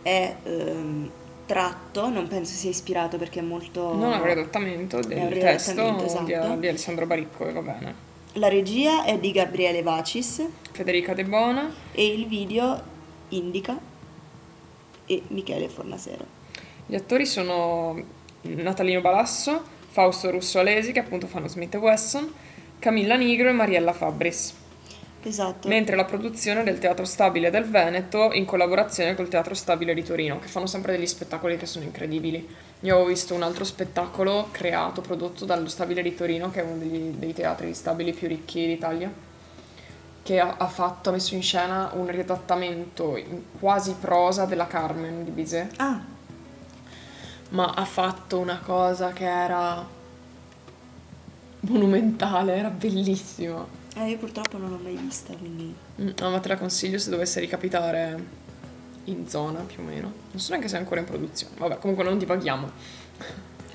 è 0.02 0.34
ehm, 0.44 1.12
tratto, 1.46 2.10
non 2.10 2.28
penso 2.28 2.54
sia 2.54 2.70
ispirato 2.70 3.18
perché 3.18 3.40
è 3.40 3.44
molto... 3.44 3.94
Non 3.94 4.12
è 4.12 4.18
un 4.18 4.24
riadattamento 4.24 5.00
del 5.00 5.18
un 5.18 5.30
testo 5.30 6.04
esatto. 6.04 6.24
di, 6.24 6.60
di 6.60 6.68
Alessandro 6.68 7.06
Baricco 7.06 7.48
e 7.48 7.52
va 7.52 7.62
bene. 7.62 7.96
La 8.34 8.50
regia 8.50 9.06
è 9.06 9.18
di 9.18 9.32
Gabriele 9.32 9.82
Vacis. 9.82 10.46
Federica 10.72 11.14
De 11.14 11.24
Bona. 11.24 11.72
E 11.94 12.06
il 12.06 12.28
video 12.28 12.82
Indica 13.30 13.78
e 15.06 15.22
Michele 15.28 15.70
Fornasero. 15.70 16.26
Gli 16.86 16.96
attori 16.96 17.26
sono 17.26 18.02
Natalino 18.42 19.02
Balasso, 19.02 19.64
Fausto 19.90 20.30
Russo 20.32 20.60
Alesi, 20.60 20.92
che 20.92 21.00
appunto 21.00 21.28
fanno 21.28 21.48
Smith 21.48 21.74
e 21.76 21.78
Wesson, 21.78 22.32
Camilla 22.80 23.16
Nigro 23.16 23.50
e 23.50 23.54
Mariella 23.54 23.94
Fabris. 23.94 24.64
Esatto. 25.28 25.68
Mentre 25.68 25.96
la 25.96 26.06
produzione 26.06 26.64
del 26.64 26.78
Teatro 26.78 27.04
Stabile 27.04 27.50
del 27.50 27.66
Veneto 27.66 28.32
in 28.32 28.46
collaborazione 28.46 29.16
col 29.16 29.28
Teatro 29.28 29.56
Stabile 29.56 29.96
di 29.96 30.04
Torino, 30.04 30.38
che 30.38 30.48
fanno 30.48 30.68
sempre 30.68 30.92
degli 30.92 31.08
spettacoli 31.08 31.58
che 31.58 31.66
sono 31.66 31.84
incredibili. 31.84 32.48
Io 32.82 32.98
ho 32.98 33.06
visto 33.06 33.34
un 33.34 33.42
altro 33.42 33.64
spettacolo 33.64 34.50
creato, 34.52 35.02
prodotto 35.02 35.46
dallo 35.46 35.68
Stabile 35.68 36.04
di 36.04 36.14
Torino, 36.14 36.52
che 36.52 36.62
è 36.62 36.64
uno 36.64 36.78
degli, 36.78 37.10
dei 37.18 37.34
teatri 37.34 37.74
stabili 37.74 38.14
più 38.14 38.28
ricchi 38.28 38.68
d'Italia. 38.68 39.12
che 40.26 40.40
ha, 40.40 40.56
ha 40.58 40.68
fatto, 40.68 41.10
ha 41.10 41.14
messo 41.14 41.36
in 41.36 41.44
scena 41.44 41.92
un 41.94 42.08
riadattamento 42.08 43.20
quasi 43.60 43.96
prosa 44.00 44.46
della 44.46 44.66
Carmen 44.66 45.24
di 45.24 45.30
Bizet. 45.30 45.74
Ah, 45.78 46.02
ma 47.50 47.74
ha 47.76 47.86
fatto 47.86 48.40
una 48.40 48.60
cosa 48.60 49.14
che 49.14 49.26
era 49.26 49.86
monumentale, 51.62 52.56
era 52.56 52.70
bellissima. 52.70 53.84
Eh, 53.96 54.10
io 54.10 54.18
purtroppo 54.18 54.58
non 54.58 54.70
l'ho 54.70 54.80
mai 54.82 54.96
vista, 54.96 55.34
quindi... 55.34 55.74
Mm, 56.02 56.10
No, 56.20 56.30
ma 56.30 56.40
te 56.40 56.48
la 56.50 56.58
consiglio 56.58 56.98
se 56.98 57.10
dovesse 57.10 57.40
ricapitare 57.40 58.44
in 59.06 59.28
zona 59.28 59.60
più 59.62 59.82
o 59.82 59.86
meno. 59.86 60.12
Non 60.32 60.40
so 60.40 60.50
neanche 60.52 60.68
se 60.68 60.76
è 60.76 60.80
ancora 60.80 61.00
in 61.00 61.06
produzione. 61.06 61.56
Vabbè, 61.58 61.78
comunque 61.80 62.04
non 62.04 62.18
divaghiamo. 62.18 62.70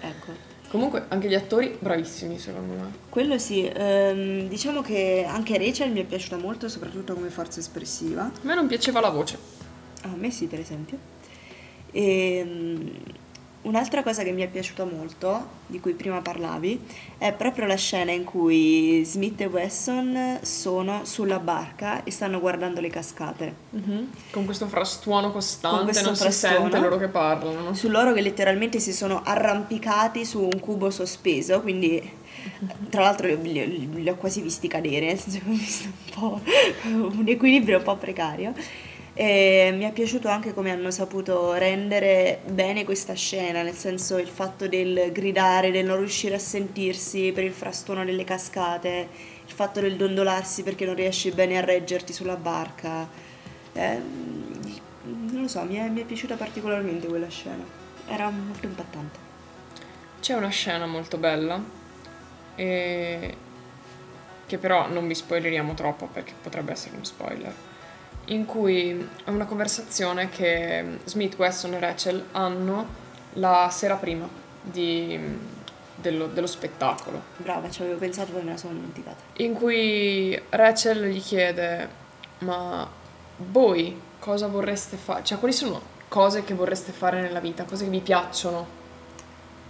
Ecco. 0.01 0.49
Comunque 0.69 1.05
anche 1.09 1.29
gli 1.29 1.35
attori 1.35 1.77
bravissimi 1.79 2.39
secondo 2.39 2.75
me. 2.75 2.93
Quello 3.09 3.39
sì, 3.39 3.67
ehm, 3.67 4.47
diciamo 4.49 4.83
che 4.83 5.25
anche 5.29 5.59
Rachel 5.59 5.91
mi 5.91 6.01
è 6.01 6.05
piaciuta 6.05 6.37
molto, 6.37 6.69
soprattutto 6.69 7.15
come 7.15 7.29
forza 7.29 7.59
espressiva. 7.59 8.23
A 8.23 8.31
me 8.43 8.55
non 8.55 8.67
piaceva 8.69 9.01
la 9.01 9.09
voce. 9.11 9.37
A 10.03 10.15
me 10.17 10.31
sì, 10.31 10.47
per 10.47 10.61
esempio. 10.61 10.97
Ehm, 11.91 12.93
un'altra 13.63 14.03
cosa 14.03 14.23
che 14.23 14.33
mi 14.33 14.43
è 14.43 14.49
piaciuta 14.49 14.85
molto, 14.85 15.59
di 15.67 15.81
cui 15.81 15.93
prima 15.93 16.21
parlavi, 16.21 16.81
è 17.19 17.33
proprio 17.33 17.67
la 17.67 17.77
scena 17.77 18.11
in 18.13 18.25
cui 18.25 19.03
Smith 19.05 19.41
e 19.41 19.47
Wesson 19.47 20.39
sono 20.43 21.05
sulla 21.05 21.39
barca 21.39 22.03
e 22.05 22.11
stanno 22.11 22.41
guardando 22.41 22.81
le 22.81 22.89
cascate. 22.89 23.55
Con 24.31 24.45
questo 24.45 24.67
frastuono 24.67 25.31
costante, 25.31 25.85
questo 25.85 26.05
non 26.07 26.17
si 26.17 26.23
frastuono. 26.23 26.59
sente 26.61 26.79
loro 26.79 26.97
che 26.97 27.09
parlano. 27.09 27.75
Su 27.75 27.89
loro 27.89 28.13
che 28.13 28.21
letteralmente 28.21 28.81
si 28.81 28.93
sono 28.93 29.23
arrampicati 29.23 30.25
su 30.25 30.43
un 30.43 30.59
cubo 30.61 30.91
sospeso, 30.91 31.61
quindi 31.61 32.19
tra 32.89 33.03
l'altro 33.03 33.27
li, 33.27 33.37
li- 33.43 34.03
li 34.03 34.09
ho 34.09 34.17
quasi 34.17 34.41
visti 34.41 34.69
cadere, 34.69 35.07
nel 35.07 35.19
senso 35.19 35.39
che 35.39 35.49
ho 35.49 35.53
visto 35.53 35.89
un 35.89 36.15
po' 36.15 36.41
un 37.19 37.25
equilibrio 37.27 37.79
un 37.79 37.85
po' 37.85 37.97
precario. 37.97 38.55
E 39.21 39.71
mi 39.77 39.85
è 39.85 39.93
piaciuto 39.93 40.29
anche 40.29 40.55
come 40.55 40.71
hanno 40.71 40.91
saputo 40.91 41.53
rendere 41.53 42.41
bene 42.47 42.87
questa 42.87 43.13
scena, 43.13 43.61
nel 43.61 43.75
senso 43.75 44.17
il 44.17 44.29
fatto 44.29 44.67
del 44.67 45.13
gridare, 45.13 45.71
del 45.71 45.85
non 45.85 45.99
riuscire 45.99 46.37
a 46.37 46.39
sentirsi 46.39 47.31
per 47.31 47.45
il 47.45 47.53
frastuono 47.53 48.03
delle 48.03 48.25
cascate, 48.25 49.09
il 49.45 49.53
fatto 49.53 49.81
del 49.81 49.97
dondolarsi 49.97 50.63
perché 50.63 50.87
non 50.87 50.95
riesci 50.95 51.33
bene 51.33 51.59
a 51.59 51.61
reggerti 51.61 52.15
sulla 52.15 52.37
barca. 52.37 53.07
Ehm, 53.75 54.81
non 55.03 55.43
lo 55.43 55.49
so, 55.49 55.63
mi 55.65 55.75
è, 55.75 55.87
mi 55.91 56.01
è 56.01 56.05
piaciuta 56.07 56.37
particolarmente 56.37 57.07
quella 57.07 57.29
scena. 57.29 57.63
Era 58.09 58.31
molto 58.31 58.65
impattante. 58.65 59.19
C'è 60.21 60.33
una 60.33 60.49
scena 60.49 60.87
molto 60.87 61.19
bella 61.19 61.63
e... 62.55 63.37
che 64.47 64.57
però 64.57 64.89
non 64.89 65.07
vi 65.07 65.15
spoileriamo 65.15 65.75
troppo 65.75 66.07
perché 66.07 66.33
potrebbe 66.41 66.73
essere 66.73 66.95
uno 66.95 67.05
spoiler. 67.05 67.69
In 68.31 68.47
cui 68.47 69.09
è 69.25 69.31
una 69.31 69.45
conversazione 69.45 70.29
che 70.29 70.99
Smith, 71.05 71.37
Wesson 71.37 71.75
e 71.75 71.81
Rachel 71.81 72.27
hanno 72.33 72.87
la 73.35 73.69
sera 73.73 73.97
prima 73.97 74.29
di- 74.63 75.19
dello, 75.97 76.27
dello 76.27 76.47
spettacolo. 76.47 77.21
Brava, 77.39 77.69
ci 77.71 77.83
avevo 77.83 77.99
pensato 77.99 78.31
poi 78.33 78.43
me 78.45 78.53
la 78.53 78.57
sono 78.57 78.75
dimenticata. 78.75 79.23
in 79.39 79.53
cui 79.55 80.41
Rachel 80.51 81.09
gli 81.09 81.21
chiede 81.21 81.89
ma 82.39 82.89
voi 83.37 84.01
cosa 84.21 84.47
vorreste 84.47 84.97
fare? 84.97 85.25
Cioè 85.25 85.39
quali 85.39 85.53
sono 85.53 85.81
cose 86.07 86.45
che 86.45 86.55
vorreste 86.55 86.93
fare 86.93 87.21
nella 87.21 87.41
vita, 87.41 87.65
cose 87.65 87.85
che 87.85 87.91
vi 87.91 88.01
piacciono? 88.01 88.79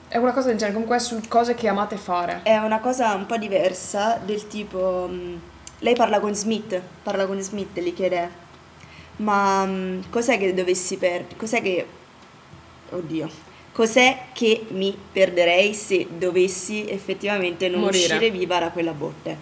È 0.06 0.18
una 0.18 0.32
cosa 0.32 0.48
del 0.48 0.56
genere, 0.56 0.72
comunque 0.74 0.96
è 0.96 1.00
su 1.00 1.18
cose 1.28 1.54
che 1.54 1.66
amate 1.68 1.96
fare. 1.96 2.40
È 2.42 2.56
una 2.58 2.80
cosa 2.80 3.14
un 3.14 3.26
po' 3.26 3.36
diversa, 3.38 4.20
del 4.22 4.46
tipo... 4.48 5.06
mh, 5.08 5.40
lei 5.78 5.94
parla 5.94 6.20
con 6.20 6.34
Smith, 6.34 6.78
parla 7.02 7.26
con 7.26 7.40
Smith 7.40 7.76
e 7.78 7.82
gli 7.82 7.94
chiede... 7.94 8.48
Ma 9.20 9.64
mh, 9.64 10.10
cos'è 10.10 10.38
che 10.38 10.54
dovessi 10.54 10.96
perdere? 10.96 11.36
Cos'è 11.36 11.62
che... 11.62 11.86
Oddio. 12.90 13.28
Cos'è 13.72 14.24
che 14.32 14.66
mi 14.70 14.96
perderei 15.12 15.74
se 15.74 16.06
dovessi 16.10 16.88
effettivamente 16.88 17.68
non 17.68 17.80
Morire. 17.80 18.14
uscire 18.14 18.30
viva 18.30 18.58
da 18.58 18.70
quella 18.70 18.92
botte? 18.92 19.36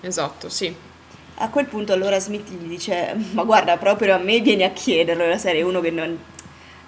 Esatto, 0.00 0.48
sì. 0.48 0.74
A 1.40 1.48
quel 1.50 1.66
punto 1.66 1.92
allora 1.92 2.18
Smith 2.18 2.50
gli 2.50 2.66
dice, 2.66 3.14
ma 3.32 3.44
guarda, 3.44 3.76
proprio 3.76 4.14
a 4.14 4.18
me 4.18 4.40
vieni 4.40 4.64
a 4.64 4.70
chiederlo, 4.70 5.28
la 5.28 5.38
serie 5.38 5.62
uno 5.62 5.80
che 5.80 5.90
non, 5.90 6.18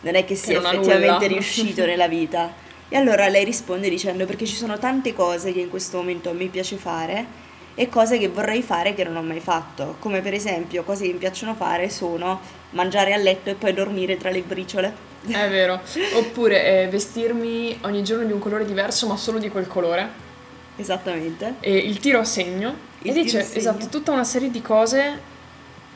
non 0.00 0.14
è 0.14 0.24
che 0.24 0.34
sia 0.34 0.58
ha 0.60 0.72
effettivamente 0.72 1.12
nulla." 1.12 1.26
riuscito 1.28 1.86
nella 1.86 2.08
vita. 2.08 2.52
E 2.88 2.96
allora 2.96 3.28
lei 3.28 3.44
risponde 3.44 3.88
dicendo, 3.88 4.26
perché 4.26 4.46
ci 4.46 4.56
sono 4.56 4.76
tante 4.78 5.14
cose 5.14 5.52
che 5.52 5.60
in 5.60 5.70
questo 5.70 5.98
momento 5.98 6.32
mi 6.32 6.48
piace 6.48 6.76
fare 6.76 7.48
e 7.74 7.88
cose 7.88 8.18
che 8.18 8.28
vorrei 8.28 8.62
fare 8.62 8.94
che 8.94 9.04
non 9.04 9.16
ho 9.16 9.22
mai 9.22 9.40
fatto, 9.40 9.96
come 9.98 10.20
per 10.20 10.34
esempio 10.34 10.82
cose 10.82 11.06
che 11.06 11.12
mi 11.12 11.18
piacciono 11.18 11.54
fare 11.54 11.88
sono 11.88 12.40
mangiare 12.70 13.12
a 13.12 13.16
letto 13.16 13.50
e 13.50 13.54
poi 13.54 13.72
dormire 13.72 14.16
tra 14.16 14.30
le 14.30 14.40
briciole. 14.42 15.08
È 15.26 15.48
vero. 15.48 15.80
Oppure 16.14 16.82
eh, 16.84 16.88
vestirmi 16.88 17.78
ogni 17.82 18.02
giorno 18.02 18.24
di 18.24 18.32
un 18.32 18.38
colore 18.38 18.64
diverso, 18.64 19.06
ma 19.06 19.16
solo 19.16 19.38
di 19.38 19.48
quel 19.50 19.66
colore. 19.66 20.08
Esattamente. 20.76 21.56
E 21.60 21.76
il 21.76 21.98
tiro 21.98 22.20
a 22.20 22.24
segno. 22.24 22.74
Il 23.02 23.10
e 23.10 23.22
dice, 23.22 23.42
segno. 23.42 23.58
esatto, 23.58 23.88
tutta 23.88 24.12
una 24.12 24.24
serie 24.24 24.50
di 24.50 24.62
cose, 24.62 25.18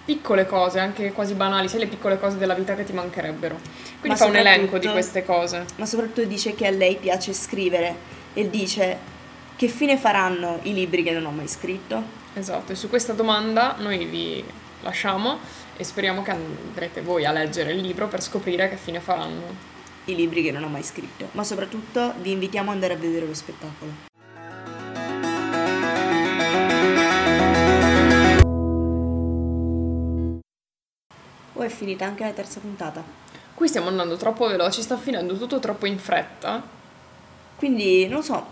piccole 0.05 0.47
cose, 0.47 0.79
anche 0.79 1.13
quasi 1.13 1.35
banali, 1.35 1.69
sai 1.69 1.81
le 1.81 1.87
piccole 1.87 2.19
cose 2.19 2.37
della 2.37 2.55
vita 2.55 2.75
che 2.75 2.85
ti 2.85 2.93
mancherebbero. 2.93 3.59
Quindi 4.01 4.09
Ma 4.09 4.17
fa 4.17 4.27
un 4.27 4.37
elenco 4.37 4.79
di 4.79 4.89
queste 4.89 5.25
cose. 5.25 5.65
ma 5.77 5.87
soprattutto 5.87 6.25
dice 6.27 6.55
che 6.55 6.67
a 6.67 6.71
lei 6.71 6.97
piace 6.97 7.33
scrivere 7.33 7.97
e 8.35 8.51
dice 8.51 9.13
che 9.57 9.69
fine 9.69 9.97
faranno 9.97 10.59
i 10.63 10.75
libri 10.75 11.03
che 11.03 11.13
non 11.13 11.27
ho 11.27 11.31
mai 11.31 11.49
scritto. 11.49 12.03
Esatto, 12.35 12.73
e 12.73 12.75
su 12.75 12.89
questa 12.89 13.13
domanda 13.13 13.77
noi 13.79 14.05
vi 14.07 14.45
lasciamo 14.83 15.39
e 15.77 15.85
speriamo 15.85 16.23
che 16.23 16.33
andrete 16.33 17.01
voi 17.01 17.25
a 17.25 17.33
leggere 17.33 17.73
il 17.73 17.81
libro 17.81 18.09
per 18.09 18.23
scoprire 18.23 18.69
che 18.69 18.77
fine 18.77 19.01
faranno. 19.01 19.73
I 20.07 20.15
libri 20.15 20.43
che 20.43 20.51
non 20.51 20.65
ho 20.65 20.69
mai 20.69 20.83
scritto, 20.83 21.29
ma 21.33 21.45
soprattutto 21.45 22.15
vi 22.21 22.33
invitiamo 22.33 22.69
ad 22.69 22.75
andare 22.75 22.95
a 22.95 22.97
vedere 22.97 23.27
lo 23.27 23.35
spettacolo. 23.35 23.93
Oh, 31.55 31.63
è 31.63 31.69
finita 31.69 32.05
anche 32.05 32.25
la 32.25 32.33
terza 32.33 32.61
puntata. 32.61 33.03
Qui 33.55 33.69
stiamo 33.69 33.87
andando 33.87 34.17
troppo 34.17 34.49
veloci, 34.49 34.83
sta 34.83 34.97
finendo 34.99 35.39
tutto 35.39 35.61
troppo 35.61 35.87
in 35.87 35.99
fretta. 35.99 36.74
Quindi, 37.57 38.07
non 38.09 38.23
so, 38.23 38.45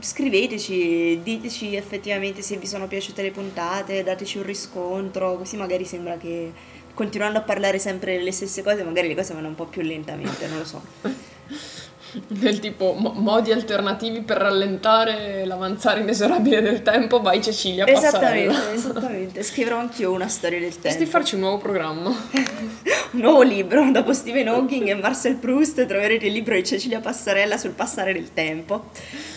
scriveteci, 0.00 1.20
diteci 1.22 1.74
effettivamente 1.74 2.42
se 2.42 2.56
vi 2.56 2.66
sono 2.66 2.86
piaciute 2.86 3.22
le 3.22 3.30
puntate, 3.30 4.02
dateci 4.02 4.38
un 4.38 4.44
riscontro, 4.44 5.36
così 5.36 5.56
magari 5.56 5.84
sembra 5.84 6.16
che 6.16 6.52
continuando 6.92 7.38
a 7.38 7.42
parlare 7.42 7.78
sempre 7.78 8.20
le 8.20 8.32
stesse 8.32 8.62
cose, 8.62 8.82
magari 8.84 9.08
le 9.08 9.14
cose 9.14 9.32
vanno 9.32 9.48
un 9.48 9.54
po' 9.54 9.66
più 9.66 9.80
lentamente, 9.82 10.46
non 10.46 10.58
lo 10.58 10.64
so. 10.64 10.82
Del 12.26 12.58
tipo 12.58 12.92
mo- 12.98 13.12
modi 13.14 13.52
alternativi 13.52 14.22
per 14.22 14.38
rallentare 14.38 15.44
l'avanzare 15.44 16.00
inesorabile 16.00 16.60
del 16.60 16.82
tempo, 16.82 17.20
vai 17.20 17.42
Cecilia, 17.42 17.84
passarella. 17.84 18.52
Esattamente, 18.52 18.72
esattamente. 18.74 19.42
Scriverò 19.42 19.78
anch'io 19.78 20.10
una 20.12 20.28
storia 20.28 20.58
del 20.58 20.70
Potresti 20.72 20.98
tempo. 20.98 21.10
farci 21.12 21.34
un 21.36 21.40
nuovo 21.42 21.58
programma. 21.58 22.08
Un 23.12 23.20
nuovo 23.22 23.42
libro, 23.42 23.90
dopo 23.90 24.12
Stephen 24.12 24.46
Hawking 24.46 24.86
e 24.86 24.94
Marcel 24.94 25.34
Proust 25.34 25.84
troverete 25.86 26.26
il 26.26 26.32
libro 26.32 26.54
di 26.54 26.62
Cecilia 26.64 27.00
Passarella 27.00 27.56
sul 27.58 27.72
passare 27.72 28.12
del 28.12 28.32
tempo. 28.32 28.90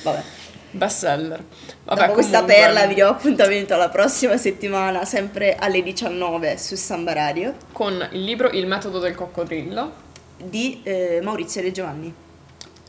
Vabbè, 0.03 0.21
Bestseller. 0.69 1.43
Vabbè, 1.85 1.99
dopo 2.01 2.13
questa 2.13 2.41
comunque, 2.41 2.61
perla 2.63 2.85
vi 2.85 2.93
do 2.93 3.07
appuntamento 3.07 3.73
alla 3.73 3.89
prossima 3.89 4.37
settimana, 4.37 5.05
sempre 5.05 5.55
alle 5.55 5.81
19 5.81 6.57
su 6.59 6.75
Samba 6.75 7.13
Radio, 7.13 7.55
Con 7.71 8.07
il 8.11 8.23
libro 8.23 8.49
Il 8.51 8.67
metodo 8.67 8.99
del 8.99 9.15
coccodrillo. 9.15 9.91
di 10.37 10.81
eh, 10.83 11.19
Maurizio 11.23 11.61
De 11.63 11.71
Giovanni. 11.71 12.13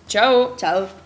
Ciao! 0.07 0.55
Ciao! 0.57 1.04